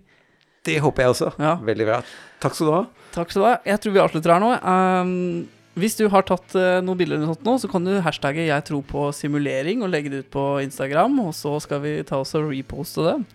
Det 0.63 0.80
håper 0.84 1.04
jeg 1.04 1.13
også. 1.13 1.30
Ja. 1.39 1.56
Veldig 1.56 1.86
bra. 1.88 2.02
Takk 2.44 2.54
skal 2.56 2.68
du 2.68 2.74
ha. 2.74 2.86
Takk 3.15 3.32
skal 3.32 3.42
du 3.42 3.48
ha. 3.48 3.58
Jeg 3.65 3.80
tror 3.80 3.94
vi 3.96 4.02
avslutter 4.04 4.34
her 4.34 4.44
nå. 4.44 4.52
Um, 4.60 5.48
hvis 5.80 5.96
du 5.96 6.10
har 6.12 6.26
tatt 6.28 6.54
eh, 6.60 6.82
noen 6.84 6.98
bilder 7.00 7.15
eller 7.22 7.32
noe 7.32 7.60
så 7.62 7.70
kan 7.72 7.86
du 7.86 8.02
hashtagge 8.04 8.44
'jeg 8.48 8.65
tror 8.65 8.84
på 8.84 9.10
simulering' 9.15 9.82
og 9.84 9.89
legge 9.89 10.10
det 10.12 10.26
ut 10.26 10.32
på 10.32 10.62
Instagram, 10.62 11.20
og 11.20 11.32
så 11.34 11.62
skal 11.62 11.80
vi 11.80 12.04
ta 12.04 12.18
oss 12.20 12.36
og 12.36 12.52
reposte 12.52 13.00
det. 13.06 13.26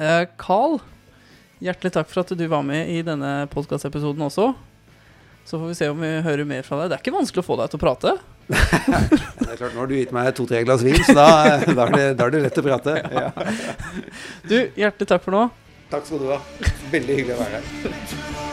Eh, 0.00 0.24
Carl, 0.38 0.80
hjertelig 1.60 1.92
takk 1.92 2.08
for 2.08 2.20
at 2.20 2.32
du 2.38 2.46
var 2.48 2.62
med 2.62 2.88
i 2.88 3.02
denne 3.02 3.46
podkastepisoden 3.50 4.24
også. 4.24 4.54
Så 5.44 5.58
får 5.58 5.68
vi 5.68 5.74
se 5.74 5.88
om 5.88 6.00
vi 6.00 6.22
hører 6.22 6.46
mer 6.46 6.62
fra 6.62 6.80
deg. 6.80 6.88
Det 6.90 6.96
er 6.98 7.02
ikke 7.04 7.18
vanskelig 7.18 7.44
å 7.44 7.48
få 7.48 7.56
deg 7.60 7.70
til 7.70 7.78
å 7.78 7.84
prate. 7.84 8.18
Det 8.48 9.48
er 9.52 9.56
klart, 9.58 9.74
Nå 9.74 9.82
har 9.82 9.90
du 9.90 9.94
gitt 9.98 10.12
meg 10.16 10.30
to-tre 10.36 10.62
glass 10.64 10.84
vin, 10.86 10.98
så 11.04 11.14
da, 11.18 11.28
da, 11.68 11.86
er 11.86 11.94
det, 11.94 12.06
da 12.18 12.28
er 12.28 12.36
det 12.36 12.42
lett 12.48 12.60
å 12.60 12.64
prate. 12.64 12.96
Ja. 13.12 13.30
Du, 14.48 14.58
hjertelig 14.78 15.10
takk 15.12 15.24
for 15.26 15.36
nå. 15.36 15.46
Takk 15.92 16.08
skal 16.08 16.24
du 16.24 16.30
ha. 16.32 16.42
Veldig 16.92 17.20
hyggelig 17.20 17.36
å 17.36 17.42
være 17.44 17.60
her. 17.60 18.47